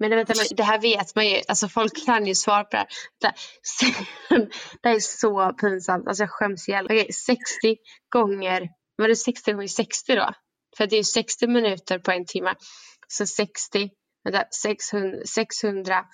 Men 0.00 0.10
vänta, 0.10 0.34
det 0.50 0.62
här 0.62 0.80
vet 0.80 1.14
man 1.14 1.26
ju. 1.26 1.40
Alltså 1.48 1.68
folk 1.68 2.06
kan 2.06 2.26
ju 2.26 2.34
svara 2.34 2.64
på 2.64 2.70
det 2.70 2.76
här. 2.76 2.86
Det, 3.20 4.88
här 4.88 4.94
är 4.94 5.00
så 5.00 5.52
pinsamt. 5.60 6.08
Alltså 6.08 6.22
jag 6.22 6.30
skäms 6.30 6.68
ihjäl. 6.68 6.84
Okej, 6.84 7.12
60 7.12 7.36
gånger. 8.08 8.68
Var 8.96 9.08
det 9.08 9.16
60 9.16 9.52
gånger 9.52 9.66
60 9.66 10.14
då? 10.14 10.34
För 10.76 10.86
det 10.86 10.94
är 10.94 10.98
ju 10.98 11.04
60 11.04 11.46
minuter 11.46 11.98
på 11.98 12.10
en 12.10 12.26
timme. 12.26 12.54
Så 13.08 13.26
60, 13.26 13.90
vänta, 14.24 14.44
600, 14.62 15.18
600 15.26 16.04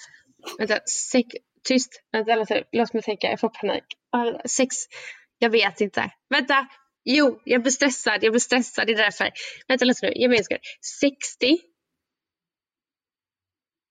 vänta, 0.59 0.81
sex, 0.87 1.29
tyst, 1.65 2.03
vänta, 2.13 2.37
vänta, 2.37 2.63
låt 2.73 2.93
mig 2.93 3.03
tänka, 3.03 3.31
jag 3.31 3.41
får 3.41 3.49
panik. 3.49 3.85
Ah, 4.13 4.49
sex, 4.49 4.77
jag 5.39 5.51
vet 5.51 5.81
inte. 5.81 6.11
Vänta, 6.31 6.67
jo, 7.05 7.41
jag 7.45 7.63
blir 7.63 7.73
stressad, 7.73 8.19
jag 8.25 8.33
blir 8.33 8.41
stressad, 8.41 8.87
det 8.87 8.93
är 8.93 8.97
därför. 8.97 9.31
Vänta 9.69 9.85
lite 9.85 10.07
nu, 10.07 10.13
jag 10.17 10.31
minns 10.31 10.49
60 11.01 11.59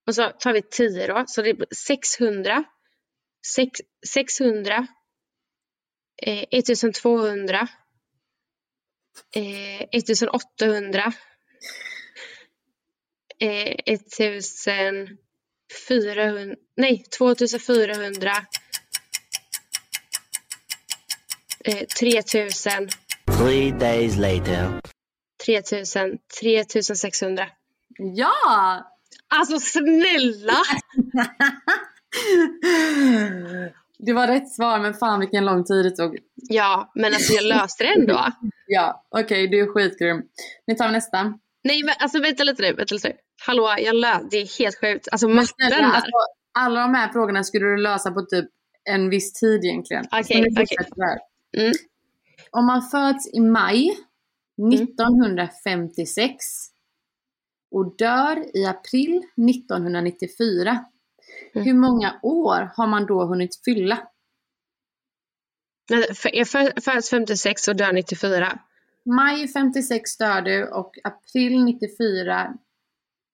och 0.07 0.15
så 0.15 0.29
tar 0.29 0.53
vi 0.53 0.61
10 0.61 1.07
då, 1.07 1.23
så 1.27 1.41
det 1.41 1.53
blir 1.53 1.67
600. 1.87 2.63
Sex, 3.55 3.79
600. 4.07 4.87
Eh, 6.21 6.43
1200. 6.51 7.67
Eh, 9.35 9.81
1800. 9.91 11.13
Eh, 13.39 13.75
1400. 13.85 15.15
Nej, 16.77 17.03
2400. 17.17 18.31
Eh, 21.65 21.85
3000. 21.99 22.89
Three 23.37 23.71
days 23.71 24.17
later. 24.17 24.81
3000. 25.45 26.17
3600. 26.41 27.49
Ja! 27.97 28.91
Alltså 29.35 29.59
snälla! 29.59 30.57
Det 33.97 34.13
var 34.13 34.27
rätt 34.27 34.51
svar 34.51 34.79
men 34.79 34.93
fan 34.93 35.19
vilken 35.19 35.45
lång 35.45 35.63
tid 35.63 35.85
det 35.85 35.91
tog. 35.91 36.17
Ja, 36.35 36.91
men 36.95 37.05
alltså 37.05 37.33
jag 37.33 37.43
löste 37.43 37.83
det 37.83 37.93
ändå. 37.93 38.25
Ja, 38.67 39.05
okej 39.09 39.47
du 39.47 39.59
är 39.59 39.67
skitgrym. 39.67 40.21
Nu 40.67 40.75
tar 40.75 40.87
vi 40.87 40.93
nästa. 40.93 41.33
Nej 41.63 41.83
men 41.83 41.95
alltså 41.99 42.21
vänta 42.21 42.43
lite 42.43 42.61
nu, 42.61 42.73
vänta 42.73 42.95
lite 42.95 43.07
nu. 43.07 43.15
Hallå, 43.45 43.75
jag 43.77 43.95
löste, 43.95 44.27
det 44.31 44.37
är 44.37 44.59
helt 44.59 44.79
sjukt. 44.81 45.07
Alltså 45.11 45.27
matten 45.27 45.69
där. 45.69 45.83
alltså, 45.83 46.11
alla 46.59 46.81
de 46.81 46.93
här 46.93 47.09
frågorna 47.09 47.43
skulle 47.43 47.65
du 47.65 47.77
lösa 47.77 48.11
på 48.11 48.21
typ 48.21 48.45
en 48.89 49.09
viss 49.09 49.33
tid 49.33 49.65
egentligen. 49.65 50.05
Okej, 50.11 50.41
nu 50.41 50.47
okej. 50.61 50.77
här. 50.97 51.19
Mm. 51.57 51.73
Om 52.51 52.65
man 52.65 52.81
föds 52.81 53.33
i 53.33 53.39
maj 53.39 53.97
1956 54.73 56.35
och 57.75 57.95
dör 57.97 58.57
i 58.57 58.65
april 58.65 59.17
1994. 59.49 60.85
Mm. 61.53 61.65
Hur 61.65 61.73
många 61.73 62.19
år 62.23 62.71
har 62.75 62.87
man 62.87 63.05
då 63.05 63.25
hunnit 63.25 63.61
fylla? 63.65 64.07
Jag 65.89 66.03
fö- 66.47 66.81
föds 66.81 67.09
56 67.09 67.67
och 67.67 67.75
dör 67.75 67.93
94. 67.93 68.59
Maj 69.05 69.47
56 69.47 70.17
dör 70.17 70.41
du 70.41 70.67
och 70.67 70.97
april 71.03 71.63
94 71.63 72.53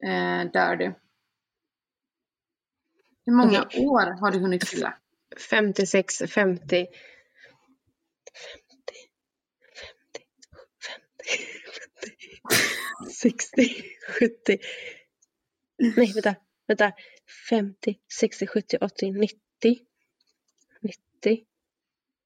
eh, 0.06 0.52
dör 0.52 0.76
du. 0.76 0.94
Hur 3.26 3.34
många 3.34 3.62
Okej. 3.62 3.88
år 3.88 4.20
har 4.20 4.32
du 4.32 4.40
hunnit 4.40 4.70
fylla? 4.70 4.94
56, 5.50 6.18
50. 6.18 6.28
50, 6.28 6.48
50, 6.56 6.88
50, 10.84 11.32
60, 13.12 13.84
70. 14.20 14.60
Nej, 15.78 16.14
vänta, 16.14 16.36
vänta. 16.68 16.92
50, 17.50 18.00
60, 18.20 18.48
70, 18.48 18.78
80, 18.82 19.12
90. 19.12 19.80
90. 20.82 21.46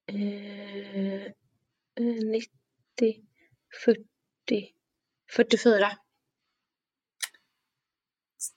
Eh, 0.06 1.24
eh, 1.24 1.32
90, 1.96 2.48
40, 3.84 4.04
44. 5.30 5.98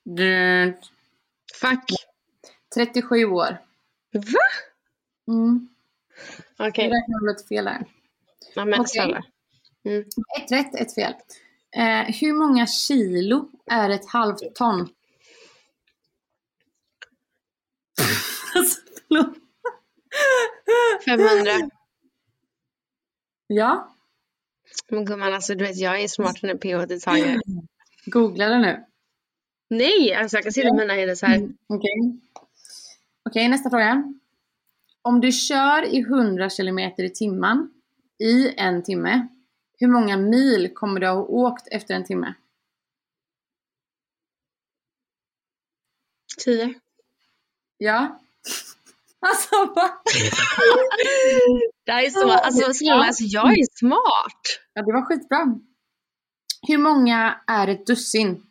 Du, 0.03 0.73
Fuck. 1.53 1.83
37 2.75 3.25
år. 3.25 3.57
Va? 4.11 4.47
Mm. 5.27 5.69
Okej. 6.57 6.89
Du 6.89 6.95
räknar 6.95 7.27
lite 7.27 7.47
fel 7.47 7.67
här. 7.67 7.85
Ja, 8.55 8.65
men 8.65 8.87
snälla. 8.87 9.23
Mm. 9.85 10.05
Ett 10.41 10.51
rätt, 10.51 10.75
ett 10.75 10.95
fel. 10.95 11.13
Eh, 11.75 12.15
hur 12.21 12.33
många 12.33 12.67
kilo 12.67 13.49
är 13.65 13.89
ett 13.89 14.05
halvt 14.09 14.55
ton? 14.55 14.89
alltså, 18.55 18.81
förlåt. 19.07 19.35
500. 21.05 21.51
Ja, 23.47 23.95
Men 24.89 25.05
gumman, 25.05 25.33
alltså 25.33 25.55
du 25.55 25.65
vet 25.65 25.77
jag 25.77 26.01
är 26.01 26.07
smartare 26.07 26.51
än 26.51 26.59
PH-deltagare. 26.59 27.39
googla 28.05 28.49
det 28.49 28.59
nu. 28.59 28.85
Nej, 29.69 30.13
alltså 30.13 30.37
jag 30.37 30.43
kan 30.43 30.51
se 30.51 30.63
det 30.63 30.73
mina 30.73 30.93
händer 30.93 31.15
så 31.15 31.25
här. 31.25 31.49
Okej. 31.67 32.19
Okej, 33.29 33.47
nästa 33.47 33.69
fråga. 33.69 34.13
Om 35.01 35.21
du 35.21 35.31
kör 35.31 35.83
i 35.95 35.99
100 35.99 36.49
kilometer 36.49 37.03
i 37.03 37.09
timmen 37.09 37.71
i 38.23 38.53
en 38.57 38.83
timme, 38.83 39.27
hur 39.79 39.87
många 39.87 40.17
mil 40.17 40.73
kommer 40.73 40.99
du 40.99 41.07
ha 41.07 41.15
åkt 41.23 41.67
efter 41.71 41.93
en 41.93 42.05
timme? 42.05 42.33
10. 46.43 46.73
Ja. 47.77 48.19
Alltså 49.21 49.73
va? 49.75 50.01
Det 51.85 51.91
här 51.91 52.03
är 52.03 52.09
så, 52.09 52.31
alltså 52.31 52.73
snälla, 52.73 53.03
alltså 53.03 53.23
jag 53.23 53.59
är 53.59 53.77
smart. 53.79 54.41
Ja, 54.73 54.81
det 54.81 54.93
var 54.93 55.05
skitbra. 55.05 55.59
Hur 56.67 56.77
många 56.77 57.41
är 57.47 57.67
ett 57.67 57.85
dussin? 57.85 58.43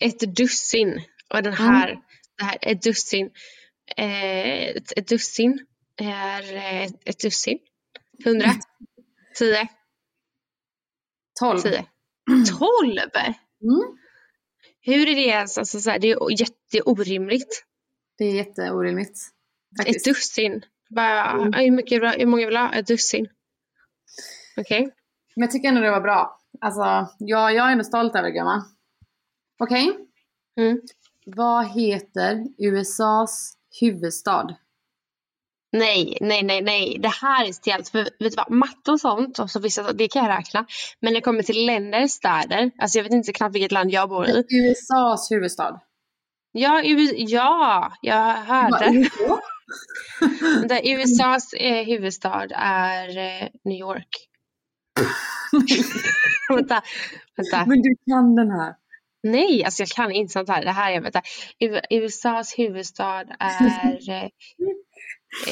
Ett 0.00 0.36
dussin. 0.36 1.02
Och 1.34 1.42
den 1.42 1.52
här, 1.52 2.00
det 2.38 2.44
här 2.44 2.58
ett 2.60 2.82
dussin. 2.82 3.30
Eh, 3.96 4.68
ett, 4.76 4.92
ett 4.96 5.08
dussin 5.08 5.66
är 5.96 6.54
eh, 6.54 6.88
ett 7.04 7.18
dussin. 7.18 7.58
100. 8.24 8.46
10. 9.38 9.68
12. 11.40 11.60
10. 11.60 11.84
12! 12.58 12.98
Mm. 13.62 13.98
Hur 14.80 15.08
är 15.08 15.14
det 15.14 15.26
ens? 15.26 15.58
Alltså, 15.58 15.80
så 15.80 15.90
här, 15.90 15.98
det 15.98 16.10
är 16.10 16.40
jätteorimligt. 16.40 17.64
Det 18.18 18.24
är 18.24 18.34
jätteorimligt. 18.34 19.10
Ett 19.10 19.86
Faktiskt. 19.86 20.04
dussin. 20.04 20.62
Bara, 20.90 21.32
hur, 21.32 21.70
mycket, 21.70 22.02
hur 22.02 22.26
många 22.26 22.46
vill 22.46 22.56
ha? 22.56 22.72
Ett 22.72 22.86
dussin. 22.86 23.28
Okej. 24.56 24.82
Men 25.36 25.42
jag 25.42 25.50
tycker 25.50 25.68
ändå 25.68 25.80
det 25.80 25.90
var 25.90 26.00
bra. 26.00 26.40
Alltså, 26.60 27.14
jag, 27.18 27.54
jag 27.54 27.68
är 27.68 27.72
ändå 27.72 27.84
stolt 27.84 28.14
över 28.16 28.28
det 28.28 28.34
gumman. 28.34 28.62
Okej? 29.58 29.98
Mm. 30.56 30.80
Vad 31.26 31.68
heter 31.68 32.44
USAs 32.58 33.56
huvudstad? 33.80 34.56
Nej, 35.72 36.18
nej, 36.20 36.42
nej, 36.42 36.62
nej. 36.62 36.98
Det 37.00 37.08
här 37.22 37.48
är 37.48 37.52
stelt. 37.52 37.88
För 37.88 37.98
vet 37.98 38.18
du 38.18 38.30
vad, 38.36 38.50
matte 38.50 38.90
och 38.90 39.00
sånt, 39.00 39.38
och 39.38 39.50
så 39.50 39.60
vissa, 39.60 39.92
det 39.92 40.08
kan 40.08 40.24
jag 40.24 40.38
räkna. 40.38 40.66
Men 41.00 41.12
när 41.12 41.20
det 41.20 41.24
kommer 41.24 41.42
till 41.42 41.66
länder, 41.66 42.06
städer, 42.06 42.70
alltså 42.78 42.98
jag 42.98 43.02
vet 43.04 43.12
inte 43.12 43.32
knappt 43.32 43.54
vilket 43.54 43.72
land 43.72 43.90
jag 43.90 44.08
bor 44.08 44.26
i. 44.28 44.44
USAs 44.50 45.30
huvudstad. 45.30 45.80
Ja, 46.52 46.82
U- 46.84 47.14
ja 47.16 47.92
jag 48.02 48.34
hörde. 48.34 48.90
USA? 48.94 49.40
Vänta, 50.60 50.80
USAs 50.84 51.52
eh, 51.52 51.84
huvudstad 51.86 52.46
är 52.56 53.08
eh, 53.18 53.48
New 53.64 53.78
York. 53.78 54.08
vänta, 56.48 56.82
vänta. 57.36 57.66
Men 57.66 57.82
du 57.82 57.96
kan 58.10 58.34
den 58.36 58.50
här. 58.50 58.74
Nej, 59.22 59.64
alltså 59.64 59.82
jag 59.82 59.88
kan 59.88 60.10
inte 60.12 60.32
sånt 60.32 60.48
här. 60.48 60.64
Det 60.64 60.70
här 60.70 60.92
är, 60.92 61.00
vänta. 61.00 61.22
U- 61.60 61.80
USAs 61.90 62.58
huvudstad 62.58 63.24
är 63.38 64.10
eh, 64.10 64.28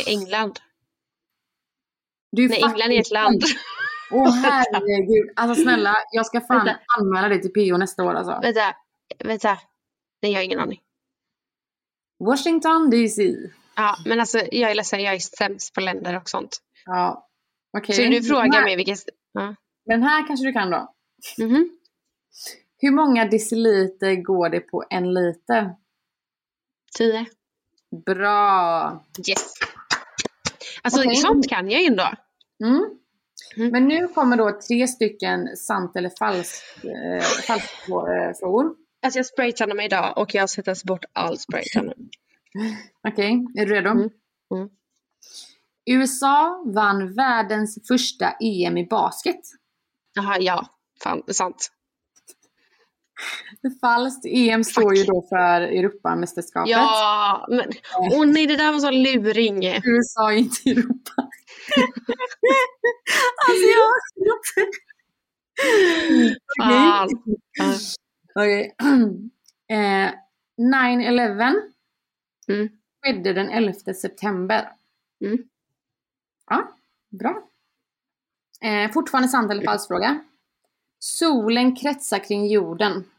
England. 0.06 0.58
Du 2.32 2.48
Nej, 2.48 2.62
England 2.62 2.92
är 2.92 3.00
ett 3.00 3.10
land. 3.10 3.42
Åh 4.10 4.30
herregud. 4.34 5.32
Alltså 5.36 5.62
snälla, 5.62 5.96
jag 6.12 6.26
ska 6.26 6.40
fan 6.40 6.64
Vänta. 6.66 6.80
anmäla 7.00 7.28
dig 7.28 7.42
till 7.42 7.52
PO 7.70 7.76
nästa 7.76 8.04
år 8.04 8.14
alltså. 8.14 8.40
vänta, 8.42 8.76
vänta. 9.24 9.58
Nej, 10.22 10.32
jag 10.32 10.38
har 10.38 10.44
ingen 10.44 10.60
aning. 10.60 10.80
Washington 12.24 12.90
DC. 12.90 13.36
Ja, 13.76 13.96
men 14.06 14.20
alltså 14.20 14.38
jag 14.52 14.70
är 14.70 14.74
ledsen, 14.74 15.02
jag 15.02 15.14
är 15.14 15.18
sämst 15.18 15.74
på 15.74 15.80
länder 15.80 16.16
och 16.16 16.28
sånt. 16.28 16.58
Ja. 16.84 17.28
Okej. 17.78 17.94
Så 17.94 18.02
du 18.02 18.22
frågar 18.22 18.52
här- 18.52 18.64
mig 18.64 18.76
vilken... 18.76 18.96
Ja. 19.32 19.54
Den 19.84 20.02
här 20.02 20.26
kanske 20.26 20.46
du 20.46 20.52
kan 20.52 20.70
då. 20.70 20.94
Mhm. 21.38 21.70
Hur 22.78 22.90
många 22.90 23.24
deciliter 23.24 24.14
går 24.14 24.48
det 24.48 24.60
på 24.60 24.84
en 24.90 25.14
liter? 25.14 25.74
Tio. 26.98 27.26
Bra. 28.06 29.04
Yes. 29.28 29.54
Alltså 30.84 31.00
Okej. 31.00 31.16
sånt 31.16 31.48
kan 31.48 31.70
jag 31.70 31.80
ju 31.80 31.86
ändå. 31.86 32.08
Mm. 32.64 32.84
Mm. 33.56 33.70
Men 33.70 33.88
nu 33.88 34.08
kommer 34.08 34.36
då 34.36 34.60
tre 34.68 34.88
stycken 34.88 35.56
sant 35.56 35.96
eller 35.96 36.10
falskt 36.18 36.84
eh, 36.84 37.24
falskt 37.46 37.88
eh, 37.88 38.38
frågor. 38.40 38.74
Alltså 39.02 39.18
jag 39.18 39.26
spraytannar 39.26 39.74
mig 39.74 39.86
idag 39.86 40.18
och 40.18 40.34
jag 40.34 40.42
har 40.42 40.46
svettats 40.46 40.84
bort 40.84 41.04
all 41.12 41.38
spraytan 41.38 41.86
nu. 41.96 42.08
Okej, 43.08 43.46
är 43.54 43.66
du 43.66 43.74
redo? 43.74 43.90
Mm. 43.90 44.10
Mm. 44.54 44.68
USA 45.86 46.62
vann 46.66 47.14
världens 47.14 47.78
första 47.88 48.30
EM 48.40 48.78
i 48.78 48.86
basket. 48.86 49.40
Jaha, 50.14 50.38
ja. 50.40 50.66
Fan, 51.02 51.22
sant. 51.28 51.70
Falskt. 53.80 54.24
EM 54.26 54.64
står 54.64 54.96
ju 54.96 55.04
då 55.04 55.26
för 55.28 55.60
Europamästerskapet. 55.60 56.70
Ja, 56.70 57.46
men 57.50 57.70
åh 57.98 58.26
nej, 58.26 58.46
det 58.46 58.56
där 58.56 58.72
var 58.72 58.78
så 58.78 58.90
luring. 58.90 59.66
USA 59.84 60.32
är 60.32 60.36
inte 60.36 60.70
Europa. 60.70 61.12
alltså 63.48 63.66
jag... 63.66 63.90
Okej. 68.34 68.74
Eh, 69.68 70.10
9-11 70.60 71.54
Mm. 72.48 72.68
skedde 73.02 73.32
den 73.32 73.48
11 73.50 73.72
september. 73.94 74.68
Mm. 75.24 75.38
Ja, 76.50 76.76
bra. 77.10 77.48
Eh, 78.62 78.92
fortfarande 78.92 79.28
sant 79.28 79.50
eller 79.50 79.62
falsk 79.64 79.88
fråga. 79.88 80.20
Solen 81.06 81.76
kretsar 81.76 82.18
kring 82.18 82.46
jorden. 82.46 83.10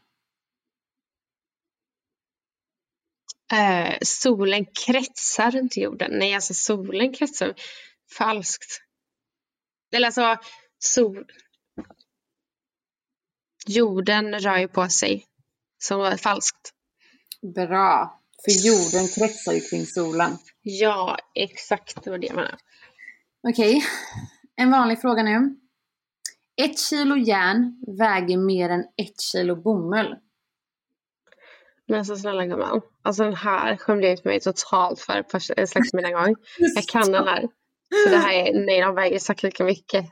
Eh, 3.52 3.98
solen 4.02 4.64
kretsar 4.64 5.50
runt 5.50 5.76
jorden. 5.76 6.18
Nej, 6.18 6.34
alltså 6.34 6.54
solen 6.54 7.12
kretsar 7.12 7.54
falskt. 8.18 8.82
Eller 9.92 10.06
alltså, 10.06 10.36
sol... 10.78 11.26
Jorden 13.66 14.40
rör 14.40 14.58
ju 14.58 14.68
på 14.68 14.88
sig. 14.88 15.26
Så 15.78 15.98
var 15.98 16.16
falskt. 16.16 16.72
Bra. 17.54 18.20
För 18.44 18.66
jorden 18.66 19.08
kretsar 19.08 19.52
ju 19.52 19.60
kring 19.60 19.86
solen. 19.86 20.38
Ja, 20.62 21.18
exakt. 21.34 22.04
Det 22.04 22.10
var 22.10 22.18
det 22.18 22.26
jag 22.26 22.36
menade. 22.36 22.58
Okej, 23.48 23.84
en 24.56 24.70
vanlig 24.70 25.00
fråga 25.00 25.22
nu. 25.22 25.65
Ett 26.62 26.78
kilo 26.78 27.16
järn 27.16 27.84
väger 27.98 28.36
mer 28.36 28.70
än 28.70 28.80
ett 28.80 29.20
kilo 29.32 29.56
bomull. 29.56 30.16
Men 31.88 31.98
alltså 31.98 32.16
snälla 32.16 32.46
gumman. 32.46 32.80
Alltså 33.02 33.22
den 33.24 33.34
här 33.34 33.76
skämde 33.76 34.06
jag 34.06 34.14
ut 34.14 34.24
mig 34.24 34.40
totalt 34.40 35.00
för 35.00 35.24
första 35.30 35.54
en 35.54 35.68
slags 35.68 35.92
mina 35.92 36.10
gång. 36.10 36.36
Jag 36.58 36.84
kan 36.84 37.12
den 37.12 37.28
här. 37.28 37.48
Så 38.04 38.10
det 38.10 38.16
här 38.16 38.32
är, 38.32 38.66
nej 38.66 38.80
de 38.80 38.94
väger 38.94 39.16
exakt 39.16 39.42
lika 39.42 39.64
mycket. 39.64 40.04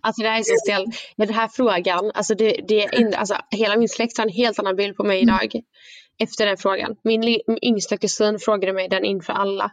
Alltså 0.00 0.22
det 0.22 0.28
här 0.28 0.38
är 0.38 0.42
så 0.42 0.56
stelt. 0.66 0.88
Men 1.16 1.26
den 1.26 1.36
här 1.36 1.48
frågan, 1.48 2.10
alltså 2.14 2.34
det, 2.34 2.60
det 2.68 2.84
är 2.84 3.00
in, 3.00 3.14
alltså 3.14 3.36
hela 3.50 3.76
min 3.76 3.88
släkt 3.88 4.18
har 4.18 4.24
en 4.24 4.32
helt 4.32 4.58
annan 4.58 4.76
bild 4.76 4.96
på 4.96 5.04
mig 5.04 5.22
idag. 5.22 5.60
Efter 6.18 6.46
den 6.46 6.56
frågan. 6.56 6.96
Min, 7.04 7.20
min 7.20 7.58
yngsta 7.62 7.96
kusin 7.96 8.38
frågade 8.38 8.72
mig 8.72 8.88
den 8.88 9.04
inför 9.04 9.32
alla. 9.32 9.70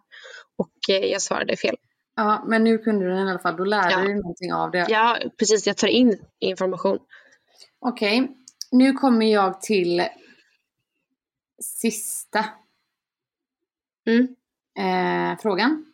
Och 0.57 0.95
eh, 0.95 1.05
jag 1.05 1.21
svarade 1.21 1.57
fel. 1.57 1.75
Ja, 2.15 2.43
men 2.47 2.63
nu 2.63 2.77
kunde 2.77 3.05
du 3.05 3.11
den 3.11 3.27
i 3.27 3.29
alla 3.29 3.39
fall. 3.39 3.55
Då 3.57 3.65
lärde 3.65 3.91
Ja. 3.91 3.97
du 3.99 4.05
dig 4.07 4.15
någonting 4.15 4.53
av 4.53 4.71
det. 4.71 4.85
Ja, 4.89 5.17
precis. 5.39 5.67
Jag 5.67 5.77
tar 5.77 5.87
in 5.87 6.25
information. 6.39 6.99
Okej, 7.79 8.31
nu 8.71 8.93
kommer 8.93 9.25
jag 9.25 9.61
till 9.61 10.03
sista 11.61 12.45
Mm. 14.07 14.27
eh, 14.79 15.39
frågan. 15.41 15.85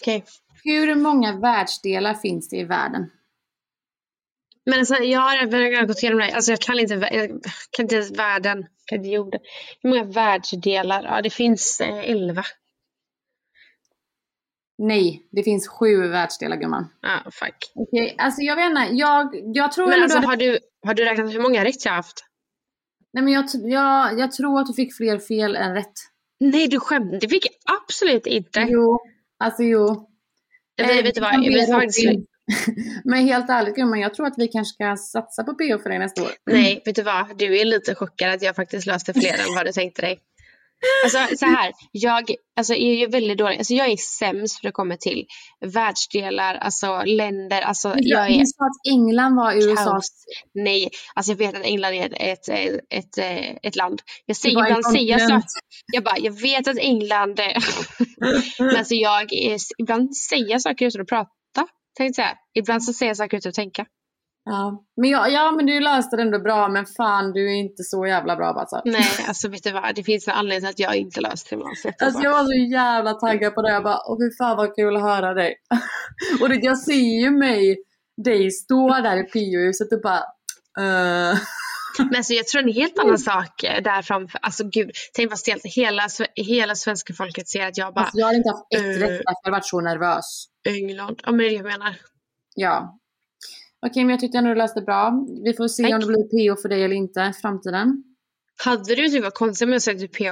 Okej. 0.00 0.24
Hur 0.64 0.94
många 0.94 1.32
världsdelar 1.40 2.14
finns 2.14 2.48
det 2.48 2.56
i 2.56 2.64
världen? 2.64 3.10
Men 4.66 4.78
alltså, 4.78 4.94
jag 4.94 5.20
har 5.20 5.86
gått 5.86 6.02
igenom 6.02 6.18
det. 6.18 6.24
här. 6.24 6.34
Alltså, 6.34 6.52
jag 6.52 6.60
kan 6.60 6.78
inte, 6.78 6.94
jag 6.94 7.42
kan 7.70 7.84
inte 7.84 7.94
ens 7.94 8.10
världen. 8.10 8.66
Kan 8.84 8.98
inte 8.98 9.08
jorden. 9.08 9.40
Hur 9.82 9.90
många 9.90 10.04
världsdelar? 10.04 11.02
Ja, 11.04 11.22
det 11.22 11.30
finns 11.30 11.80
eh, 11.80 12.10
elva. 12.10 12.42
Nej, 14.78 15.28
det 15.32 15.42
finns 15.42 15.68
sju 15.68 16.08
världsdelar 16.08 16.56
gumman. 16.56 16.88
Ja, 17.02 17.30
fuck. 17.30 17.72
Okej, 17.74 18.14
alltså 18.18 18.40
jag 18.42 18.56
vet 18.56 18.66
inte. 18.66 18.88
Jag, 18.94 19.28
jag 19.54 19.72
tror 19.72 19.86
Men 19.88 20.02
alltså, 20.02 20.20
du... 20.20 20.26
har 20.26 20.36
du, 20.36 20.58
har 20.86 20.94
du 20.94 21.04
räknat 21.04 21.34
hur 21.34 21.40
många 21.40 21.64
rätt 21.64 21.84
jag 21.84 21.92
haft? 21.92 22.24
Nej, 23.12 23.24
men 23.24 23.32
jag, 23.32 23.44
jag, 23.52 24.18
jag 24.20 24.32
tror 24.32 24.60
att 24.60 24.66
du 24.66 24.72
fick 24.74 24.96
fler 24.96 25.18
fel 25.18 25.56
än 25.56 25.74
rätt. 25.74 25.92
Nej, 26.40 26.68
du 26.68 26.80
skämtar. 26.80 27.20
Det 27.20 27.28
fick 27.28 27.46
jag 27.46 27.76
absolut 27.82 28.26
inte. 28.26 28.66
Jo, 28.68 28.98
alltså 29.44 29.62
jo. 29.62 30.08
Nej, 30.82 30.98
Eh, 30.98 31.04
vet 31.04 31.14
du 31.14 31.20
vad? 31.20 31.34
jag 31.34 31.44
Jag 31.44 31.52
vet 31.52 31.68
vet 31.68 31.74
faktiskt. 31.74 32.06
Men 33.04 33.18
helt 33.26 33.50
ärligt 33.50 33.74
gumman, 33.74 34.00
jag 34.00 34.14
tror 34.14 34.26
att 34.26 34.34
vi 34.36 34.48
kanske 34.48 34.74
ska 34.74 34.96
satsa 34.96 35.44
på 35.44 35.54
PO 35.54 35.78
för 35.82 35.90
dig 35.90 35.98
nästa 35.98 36.22
år. 36.22 36.30
nej, 36.50 36.82
vet 36.84 36.96
du 36.96 37.02
vad? 37.02 37.38
Du 37.38 37.58
är 37.60 37.64
lite 37.64 37.94
chockad 37.94 38.30
att 38.34 38.42
jag 38.42 38.56
faktiskt 38.56 38.86
löste 38.86 39.12
fler 39.14 39.32
än 39.32 39.54
vad 39.54 39.66
du 39.66 39.72
tänkte 39.72 40.02
dig. 40.02 40.18
Alltså 41.04 41.36
så 41.36 41.46
här, 41.46 41.72
jag 41.92 42.30
alltså, 42.56 42.74
är 42.74 42.94
ju 42.94 43.06
väldigt 43.06 43.38
dålig. 43.38 43.58
Alltså, 43.58 43.74
jag 43.74 43.88
är 43.88 43.96
sämst 43.96 44.60
för 44.60 44.68
det 44.68 44.72
kommer 44.72 44.96
till 44.96 45.26
världsdelar, 45.60 46.54
alltså 46.54 47.02
länder. 47.02 47.60
Alltså, 47.62 47.94
jag 47.96 48.26
är 48.26 48.38
Du 48.38 48.46
sa 48.46 48.64
att 48.64 48.92
England 48.92 49.36
var 49.36 49.52
USAs... 49.52 50.24
Nej, 50.54 50.90
alltså 51.14 51.32
jag 51.32 51.36
vet 51.36 51.56
att 51.56 51.64
England 51.64 51.92
är 51.94 52.06
ett, 52.06 52.48
ett, 52.48 52.48
ett, 52.90 53.18
ett, 53.18 53.58
ett 53.62 53.76
land. 53.76 54.02
Jag 54.26 54.36
säger, 54.36 54.66
ibland 54.66 54.86
säger 54.86 55.18
jag 55.18 55.42
så. 55.42 55.48
Jag 55.92 56.04
bara, 56.04 56.18
jag 56.18 56.40
vet 56.40 56.68
att 56.68 56.78
England 56.78 57.40
är... 57.40 57.64
Men 58.58 58.76
alltså 58.76 58.94
jag 58.94 59.32
är, 59.32 59.58
ibland 59.78 60.16
säger 60.16 60.50
jag 60.50 60.62
saker 60.62 60.86
utan 60.86 61.00
att 61.00 61.08
prata. 61.08 61.30
Tänkte 61.96 62.22
jag. 62.22 62.30
Ibland 62.54 62.84
så 62.84 62.92
säger 62.92 63.10
jag 63.10 63.16
saker 63.16 63.36
utan 63.36 63.50
att 63.50 63.54
tänka. 63.54 63.86
Ja. 64.50 64.84
Men, 64.96 65.10
jag, 65.10 65.32
ja, 65.32 65.52
men 65.52 65.66
du 65.66 65.80
löste 65.80 66.16
det 66.16 66.22
ändå 66.22 66.38
bra, 66.38 66.68
men 66.68 66.86
fan 66.86 67.32
du 67.32 67.50
är 67.52 67.54
inte 67.54 67.82
så 67.82 68.06
jävla 68.06 68.36
bra 68.36 68.52
Batsa. 68.52 68.82
Nej, 68.84 69.08
alltså 69.28 69.48
vet 69.48 69.62
du 69.62 69.72
vad? 69.72 69.94
Det 69.94 70.02
finns 70.02 70.28
en 70.28 70.34
anledning 70.34 70.60
till 70.60 70.84
att 70.84 70.90
jag 70.90 70.96
inte 70.96 71.20
löste 71.20 71.56
det. 71.56 71.64
Alltså, 72.04 72.22
jag 72.22 72.30
var 72.30 72.44
så 72.44 72.72
jävla 72.72 73.12
taggad 73.12 73.54
på 73.54 73.62
det. 73.62 73.72
Jag 73.72 73.82
bara, 73.82 73.98
åh 74.06 74.16
fy 74.20 74.36
fan 74.38 74.56
vad 74.56 74.76
kul 74.76 74.96
att 74.96 75.02
höra 75.02 75.34
dig. 75.34 75.54
och 76.40 76.48
det, 76.48 76.54
jag 76.62 76.78
ser 76.78 77.20
ju 77.22 77.30
mig, 77.30 77.76
dig 78.24 78.50
stå 78.50 78.88
där 78.88 79.16
i 79.16 79.22
PO-huset 79.22 79.92
och 79.92 80.00
bara, 80.02 80.22
uh. 80.80 81.38
Men 81.98 82.16
alltså, 82.16 82.32
jag 82.32 82.46
tror 82.46 82.62
en 82.62 82.72
helt 82.72 82.98
annan 82.98 83.18
sak 83.18 83.64
eh, 83.64 83.82
där 83.82 84.02
framför. 84.02 84.38
Alltså 84.42 84.64
gud, 84.64 84.90
tänk 85.14 85.30
vad 85.30 85.38
stelt. 85.38 85.62
Hela, 85.64 86.08
hela 86.34 86.74
svenska 86.74 87.14
folket 87.14 87.48
ser 87.48 87.66
att 87.66 87.78
jag 87.78 87.94
bara, 87.94 88.00
alltså, 88.00 88.18
jag 88.18 88.26
hade 88.26 88.36
inte 88.36 88.50
haft 88.50 88.74
ett 88.74 88.80
Eh. 88.80 88.86
rätt 88.86 89.16
för 89.16 89.22
jag 89.24 89.34
hade 89.44 89.50
varit 89.50 89.66
så 89.66 89.80
nervös. 89.80 90.44
England. 90.68 91.20
Ja 91.24 91.30
men 91.30 91.38
det 91.38 91.44
är 91.44 91.50
det 91.50 91.54
jag 91.56 91.64
menar. 91.64 91.96
Ja. 92.54 92.98
Okej, 93.86 94.04
men 94.04 94.10
jag 94.10 94.20
tyckte 94.20 94.38
ändå 94.38 94.50
du 94.50 94.56
löste 94.56 94.80
bra. 94.80 95.26
Vi 95.44 95.54
får 95.54 95.68
se 95.68 95.82
Tack. 95.82 95.92
om 95.92 96.00
det 96.00 96.06
blir 96.06 96.54
PO 96.54 96.62
för 96.62 96.68
dig 96.68 96.84
eller 96.84 96.96
inte 96.96 97.20
i 97.20 97.32
framtiden. 97.32 98.04
Hade 98.64 98.94
du 98.94 99.08
typ 99.08 99.22
varit 99.22 99.34
konstigt 99.34 99.66
om 99.66 99.72
jag 99.72 99.82
sökte 99.82 100.08
PH 100.08 100.24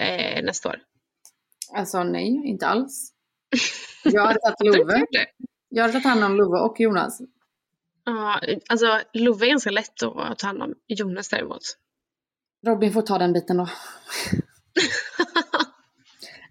eh, 0.00 0.44
nästa 0.44 0.68
år? 0.68 0.76
Alltså 1.74 2.04
nej, 2.04 2.42
inte 2.44 2.66
alls. 2.66 3.12
Jag 4.04 4.26
hade 4.26 4.38
tagit 4.40 4.76
Love. 4.76 5.06
Jag 5.68 5.82
hade 5.82 5.92
tagit 5.92 6.06
hand 6.06 6.24
om 6.24 6.36
Love 6.36 6.58
och 6.58 6.80
Jonas. 6.80 7.20
Ja, 8.04 8.40
alltså 8.68 9.00
Love 9.12 9.46
är 9.46 9.50
ganska 9.50 9.70
lätt 9.70 10.02
att 10.02 10.38
ta 10.38 10.46
hand 10.46 10.62
om. 10.62 10.74
Jonas 10.86 11.28
däremot. 11.28 11.62
Robin 12.66 12.92
får 12.92 13.02
ta 13.02 13.18
den 13.18 13.32
biten 13.32 13.56
då. 13.56 13.68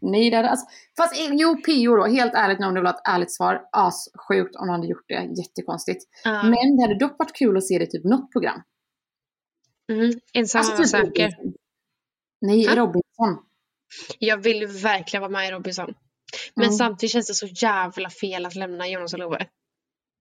Nej, 0.02 0.30
det 0.30 0.36
hade, 0.36 0.50
alltså, 0.50 0.66
fast 0.98 1.20
eh, 1.20 1.34
jo, 1.36 1.56
PO 1.62 1.96
då, 1.96 2.06
helt 2.06 2.34
ärligt 2.34 2.60
nu 2.60 2.66
om 2.66 2.74
du 2.74 2.80
vill 2.82 2.88
ha 2.88 2.94
ett 2.94 3.08
ärligt 3.08 3.36
svar, 3.36 3.62
assjukt 3.72 4.56
om 4.56 4.68
de 4.68 4.70
hade 4.74 4.88
gjort 4.88 5.06
det, 5.08 5.30
jättekonstigt. 5.42 6.04
Ja. 6.24 6.44
Men 6.44 6.78
det 6.78 6.82
hade 6.84 7.00
dock 7.00 7.16
varit 7.20 7.34
kul 7.36 7.58
att 7.58 7.68
se 7.68 7.78
det 7.78 7.84
i 7.84 7.88
typ 7.88 8.04
något 8.06 8.32
program. 8.32 8.62
Mm, 9.92 10.12
ensamma 10.34 10.60
Alltså, 10.64 10.78
typ 10.78 10.88
söker. 10.88 11.24
Robinson. 11.30 11.54
Nej, 12.42 12.62
Ja. 12.64 12.76
Robinson. 12.76 13.46
Jag 14.20 14.38
vill 14.38 14.68
verkligen 14.68 15.22
vara 15.22 15.32
med 15.32 15.48
i 15.48 15.52
Robinson. 15.52 15.94
Men 16.56 16.66
Mm. 16.66 16.78
samtidigt 16.78 17.12
känns 17.14 17.28
det 17.28 17.34
så 17.34 17.48
jävla 17.48 18.10
fel 18.10 18.46
att 18.46 18.56
lämna 18.56 18.88
Jonas 18.88 19.14
och 19.14 19.20
Love. 19.20 19.48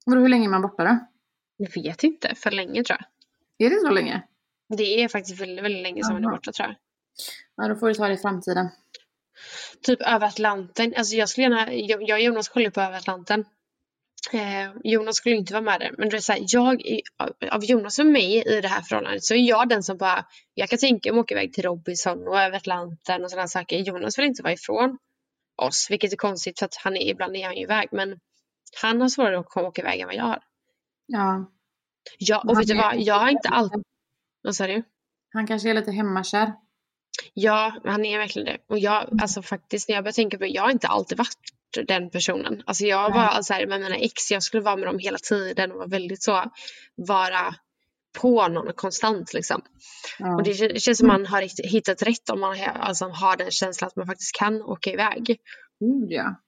Vadå, 0.07 0.21
hur 0.21 0.29
länge 0.29 0.47
är 0.47 0.51
man 0.51 0.63
borta 0.63 0.85
då? 0.85 0.99
Jag 1.57 1.83
vet 1.83 2.05
inte, 2.05 2.35
för 2.35 2.51
länge 2.51 2.85
tror 2.85 2.99
jag. 3.01 3.67
Är 3.67 3.71
det 3.71 3.81
så 3.81 3.91
länge? 3.91 4.23
Det 4.77 5.03
är 5.03 5.09
faktiskt 5.09 5.41
väldigt, 5.41 5.65
väldigt 5.65 5.83
länge 5.83 6.05
som 6.05 6.15
han 6.15 6.25
är 6.25 6.31
borta 6.31 6.53
tror 6.53 6.69
jag. 6.69 6.77
Ja, 7.57 7.69
då 7.69 7.75
får 7.81 7.89
du 7.89 7.95
ta 7.95 8.09
det 8.09 8.15
i 8.15 8.17
framtiden. 8.17 8.69
Typ 9.83 10.03
över 10.03 10.27
Atlanten. 10.27 10.95
Alltså 10.97 11.15
jag 11.17 11.29
skulle 11.29 11.43
gärna, 11.47 11.73
jag 11.75 12.03
jag 12.03 12.17
och 12.17 12.23
Jonas 12.25 12.49
kollar 12.49 12.65
ju 12.65 12.71
på 12.71 12.81
över 12.81 12.97
Atlanten. 12.99 13.45
Eh, 14.33 14.71
Jonas 14.85 15.17
skulle 15.17 15.37
inte 15.37 15.53
vara 15.53 15.63
med 15.63 15.81
där. 15.81 15.95
Men 15.99 16.09
det 16.09 16.17
är 16.17 16.21
så 16.21 16.33
här, 16.33 16.43
jag, 16.47 16.83
av- 17.51 17.65
Jonas 17.65 17.99
och 17.99 18.07
mig 18.07 18.37
i 18.57 18.61
det 18.61 18.69
här 18.69 18.83
förhållandet 18.83 19.25
så 19.25 19.35
är 19.35 19.39
jag 19.39 19.69
den 19.69 19.83
som 19.83 19.97
bara, 19.97 20.27
jag 20.55 20.69
kan 20.69 20.79
tänka 20.79 21.13
mig 21.13 21.19
att 21.21 21.25
åka 21.25 21.35
iväg 21.35 21.53
till 21.53 21.65
Robinson 21.65 22.29
och 22.29 22.41
över 22.41 22.57
Atlanten 22.57 23.25
och 23.25 23.31
sådana 23.31 23.49
saker. 23.49 23.79
Jonas 23.79 24.19
vill 24.19 24.25
inte 24.27 24.43
vara 24.43 24.53
ifrån 24.53 24.99
oss, 25.57 25.87
vilket 25.91 26.13
är 26.13 26.17
konstigt 26.17 26.59
för 26.59 26.67
att 26.67 26.77
han 26.85 26.97
är, 26.97 27.11
ibland 27.11 27.37
är 27.37 27.45
han 27.45 27.57
ju 27.57 27.63
iväg. 27.63 27.89
Men 27.93 28.19
han 28.83 29.01
har 29.01 29.09
svårare 29.09 29.39
att 29.39 29.47
komma- 29.49 29.69
åka 29.69 29.83
iväg 29.83 30.01
än 30.01 30.07
vad 30.07 30.17
jag 30.17 30.25
har. 30.25 30.43
Ja. 31.07 31.51
Ja, 32.19 32.39
och 32.49 32.59
vet 32.59 32.67
du 32.69 32.75
vad, 32.77 33.01
jag 33.01 33.15
har 33.15 33.29
inte 33.29 33.49
alltid... 33.49 33.83
Vad 34.43 34.57
sa 34.57 34.67
du? 34.67 34.83
Han 35.33 35.47
kanske 35.47 35.71
är 35.71 35.75
lite 35.75 35.91
hemmakär. 35.93 36.53
Ja, 37.35 37.81
han 37.85 38.05
är 38.05 38.19
verkligen 38.19 38.47
det. 38.47 38.59
Och 38.69 38.79
jag, 38.79 39.19
alltså 39.23 39.43
faktiskt 39.43 39.89
när 39.89 39.95
jag 39.95 40.05
börjar 40.05 40.13
tänka 40.13 40.39
på 40.39 40.45
det, 40.45 40.51
jag 40.51 40.63
har 40.63 40.71
inte 40.71 40.89
alltid 40.89 41.19
varit 41.19 41.87
den 41.87 42.11
personen. 42.11 42.63
Alltså 42.67 42.85
jag 42.85 43.11
var 43.15 43.43
så 43.43 43.55
här 43.55 43.67
med 43.67 43.81
mina 43.81 43.97
ex, 43.97 44.31
jag 44.31 44.43
skulle 44.43 44.63
vara 44.63 44.77
med 44.77 44.87
dem 44.89 44.99
hela 44.99 45.19
tiden 45.19 45.73
och 45.73 45.79
var 45.79 45.89
väldigt 45.89 46.23
så, 46.23 46.45
vara 46.95 47.55
på 48.21 48.49
någon 48.49 48.73
konstant 48.73 49.33
liksom. 49.35 49.63
Ja. 50.19 50.35
Och 50.35 50.43
det 50.43 50.53
kän- 50.53 50.79
känns 50.79 50.99
som 50.99 51.07
man 51.09 51.27
har 51.27 51.69
hittat 51.73 52.03
rätt 52.03 52.31
om 52.31 52.41
man 52.41 52.59
har- 52.59 52.67
alltså, 52.67 53.05
har 53.09 53.37
den 53.37 53.51
känslan 53.51 53.89
att 53.89 53.97
man 53.97 54.07
faktiskt 54.07 54.37
kan 54.37 54.63
åka 54.63 54.91
iväg. 54.91 55.39
Gud 55.81 56.13
ja. 56.13 56.41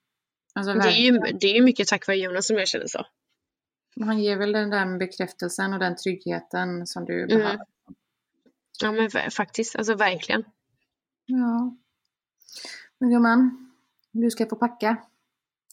Alltså, 0.55 0.73
Det 0.75 0.89
är, 0.89 1.01
ju, 1.01 1.19
det 1.19 1.47
är 1.47 1.55
ju 1.55 1.63
mycket 1.63 1.89
tack 1.89 2.07
vare 2.07 2.17
Jonas 2.17 2.47
som 2.47 2.57
jag 2.59 2.69
känner 2.69 2.87
så. 2.87 3.07
Han 4.01 4.19
ger 4.23 4.37
väl 4.37 4.53
den 4.53 4.71
där 4.71 4.99
bekräftelsen 4.99 5.73
och 5.73 5.79
den 5.79 5.97
tryggheten 5.97 6.87
som 6.87 7.05
du 7.05 7.23
Mm. 7.23 7.29
behöver. 7.39 7.61
Ja 8.83 8.93
men 8.93 9.31
faktiskt, 9.31 9.77
alltså 9.77 9.95
verkligen. 9.95 10.45
Ja. 11.27 11.77
Men 13.01 13.11
gumman, 13.11 13.71
du 14.13 14.31
ska 14.31 14.47
få 14.49 14.57
packa. 14.57 14.97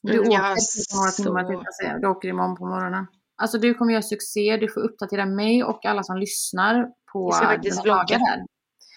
Du 0.01 0.13
Mm, 0.13 0.27
åker 0.29 0.33
efter 0.53 0.95
några 0.97 1.11
så- 1.11 1.23
timmar 1.23 1.71
säga. 1.81 1.97
Du 1.99 2.07
åker 2.07 2.27
imorgon 2.29 2.55
på 2.55 2.65
morgonen. 2.65 3.05
Alltså 3.35 3.57
du 3.57 3.73
kommer 3.73 3.93
göra 3.93 4.01
succé, 4.03 4.57
du 4.57 4.69
får 4.73 4.81
uppdatera 4.81 5.25
mig 5.25 5.63
och 5.63 5.85
alla 5.85 6.03
som 6.03 6.17
lyssnar 6.17 6.87
på 7.13 7.31
ska 7.31 7.45
faktiskt 7.45 7.83
dina 7.83 7.95
dagar 7.95 8.05
vlogga. 8.07 8.25
här. 8.25 8.45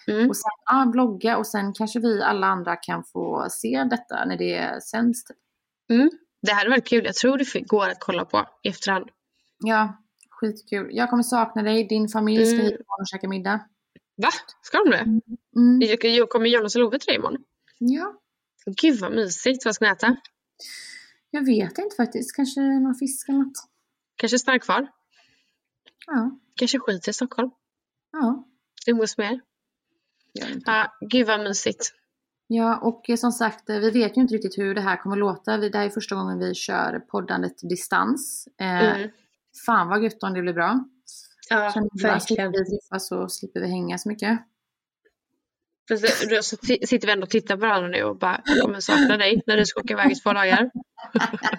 Mm. 0.07 0.29
Och 0.29 0.37
sen, 0.37 0.49
ja, 0.65 0.85
blogga 0.91 1.37
och 1.37 1.47
sen 1.47 1.73
kanske 1.73 1.99
vi 1.99 2.21
alla 2.23 2.47
andra 2.47 2.75
kan 2.75 3.03
få 3.03 3.47
se 3.49 3.83
detta 3.89 4.25
när 4.25 4.37
det 4.37 4.83
sänds. 4.83 5.21
Mm. 5.89 6.09
Det 6.41 6.51
hade 6.53 6.69
varit 6.69 6.87
kul, 6.87 7.05
jag 7.05 7.15
tror 7.15 7.37
det 7.37 7.59
går 7.67 7.87
att 7.89 7.99
kolla 7.99 8.25
på 8.25 8.45
i 8.63 8.69
efterhand. 8.69 9.09
Ja, 9.57 9.97
skitkul. 10.29 10.89
Jag 10.91 11.09
kommer 11.09 11.23
sakna 11.23 11.61
dig, 11.63 11.87
din 11.87 12.07
familj 12.07 12.45
ska 12.45 12.55
Mm. 12.55 12.65
hit 12.65 12.79
och 12.79 13.07
käka 13.07 13.27
middag. 13.27 13.59
Va? 14.15 14.29
Ska 14.61 14.77
de 14.77 14.89
det? 14.89 14.97
Mm. 15.59 15.81
Jag- 15.81 16.05
Jag 16.05 16.29
kommer 16.29 16.45
Jonas 16.49 16.75
och 16.75 16.81
Love 16.81 16.99
till 16.99 17.07
dig 17.07 17.15
imorgon? 17.15 17.43
Ja, 17.77 18.21
Gud 18.81 18.99
vad 18.99 19.11
mysigt, 19.11 19.65
vad 19.65 19.75
ska 19.75 19.85
ni 19.85 19.91
äta? 19.91 20.15
jag 21.29 21.45
vet 21.45 21.77
inte 21.77 21.95
faktiskt. 21.95 22.35
Kanske 22.35 22.61
någon 22.61 22.95
fisk 22.95 23.29
eller 23.29 23.39
något. 23.39 23.67
Kanske 24.15 24.39
stannar 24.39 24.59
kvar? 24.59 24.87
Ja, 26.07 26.39
Kanske 26.55 26.79
skiter 26.79 27.09
i 27.09 27.13
Stockholm? 27.13 27.51
ja. 28.11 28.47
Umgås 28.87 29.17
med 29.17 29.31
er? 29.33 29.41
Ja, 30.65 30.93
gud 31.09 31.27
vad 31.27 31.39
mysigt. 31.39 31.93
Ja, 32.47 32.77
och 32.77 33.19
som 33.19 33.31
sagt, 33.31 33.63
vi 33.69 33.91
vet 33.91 34.17
ju 34.17 34.21
inte 34.21 34.33
riktigt 34.33 34.57
hur 34.57 34.75
det 34.75 34.81
här 34.81 34.97
kommer 34.97 35.15
låta. 35.15 35.57
Det 35.57 35.77
här 35.77 35.85
är 35.85 35.89
första 35.89 36.15
gången 36.15 36.39
vi 36.39 36.53
kör 36.55 36.99
poddandet 36.99 37.53
distans. 37.69 38.47
Eh, 38.59 38.95
Mm. 38.97 39.09
Fan 39.65 39.87
vad 39.87 40.03
gött 40.03 40.23
om 40.23 40.33
det 40.33 40.41
blir 40.41 40.53
bra. 40.53 40.85
Ja, 41.49 41.71
slipper 41.71 42.07
verkligen. 42.07 42.51
vi 42.51 42.57
träffas 42.57 43.07
så 43.07 43.29
slipper 43.29 43.59
vi 43.59 43.67
hänga 43.67 43.97
så 43.97 44.09
mycket. 44.09 44.39
Då 46.29 46.41
så 46.43 46.57
sitter 46.87 47.05
vi 47.07 47.11
ändå 47.11 47.23
och 47.23 47.29
tittar 47.29 47.55
på 47.55 47.61
varandra 47.61 47.89
nu 47.89 48.03
och 48.03 48.17
bara 48.17 48.41
kommer 48.61 48.79
sakna 48.79 49.17
dig 49.17 49.41
när 49.45 49.57
du 49.57 49.65
ska 49.65 49.79
åka 49.81 49.93
iväg 49.93 50.11
i 50.11 50.15
två 50.15 50.33
dagar. 50.33 50.71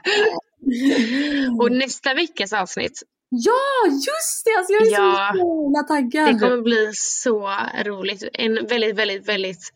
Och 1.61 1.73
nästa 1.73 2.15
veckas 2.15 2.53
avsnitt, 2.53 3.03
Ja, 3.29 3.87
just 3.91 4.45
det! 4.45 4.55
Alltså 4.59 4.73
jag 4.73 4.83
är 4.87 4.91
Ja. 4.93 5.33
så 5.35 5.39
jävla 5.39 5.83
taggad. 5.89 6.35
det 6.35 6.39
kommer 6.41 6.63
bli 6.63 6.91
så 6.95 7.51
roligt. 7.85 8.29
En 8.33 8.67
väldigt, 8.67 8.97
väldigt, 8.97 9.29
väldigt 9.29 9.73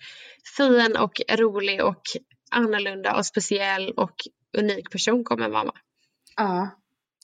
fin 0.56 0.96
och 0.96 1.20
rolig 1.38 1.84
och 1.84 2.02
annorlunda 2.50 3.16
och 3.16 3.26
speciell 3.26 3.90
och 3.96 4.14
unik 4.58 4.90
person 4.90 5.24
kommer 5.24 5.48
vara 5.48 5.64
med. 5.64 5.72
Ja. 6.36 6.68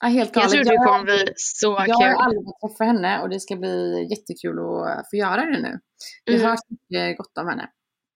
Ja, 0.02 0.08
helt 0.08 0.36
Jag 0.36 0.42
galet. 0.44 0.50
tror 0.66 0.72
det 0.72 0.76
kommer 0.86 1.04
bli 1.04 1.32
så 1.36 1.66
Jag 1.66 1.94
har 1.94 2.12
kul. 2.12 2.22
aldrig 2.22 2.42
fått 2.44 2.70
träffa 2.70 2.84
henne 2.84 3.20
och 3.22 3.28
det 3.28 3.40
ska 3.40 3.56
bli 3.56 4.06
jättekul 4.10 4.58
att 4.58 5.10
få 5.10 5.16
göra 5.16 5.44
det 5.44 5.60
nu. 5.62 5.78
Jag 6.24 6.34
Mm. 6.34 6.46
har 6.46 6.58
mycket 6.68 7.18
gott 7.18 7.38
om 7.38 7.48
henne. 7.48 7.68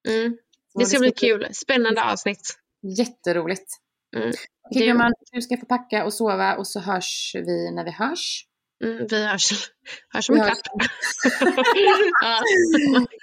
Mm. 0.09 0.37
Så 0.73 0.79
Det 0.79 0.87
ska 0.87 0.99
bli 0.99 1.11
kul. 1.12 1.49
Spännande 1.53 2.03
avsnitt. 2.05 2.59
Jätteroligt. 2.99 3.73
Mm. 4.17 4.33
Okej 4.71 4.87
gumman, 4.87 5.12
du 5.33 5.41
ska 5.43 5.57
få 5.57 5.67
packa 5.67 6.05
och 6.05 6.14
sova 6.14 6.57
och 6.57 6.67
så 6.67 6.81
hörs 6.81 7.33
vi 7.35 7.71
när 7.71 7.85
vi 7.85 7.91
hörs. 7.91 8.45
Mm, 8.85 9.07
vi 9.11 9.27
hörs, 9.27 9.51
hörs 10.09 10.31
om 10.31 10.35
Vi 10.35 10.41
en 10.41 10.47
kvart. 10.47 10.61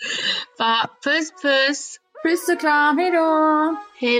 ja. 0.57 0.89
Puss 1.03 1.31
puss. 1.41 1.97
Puss 2.23 2.49
och 2.49 2.59
kram, 2.59 2.97
hejdå! 2.97 3.75
Hej 3.99 4.19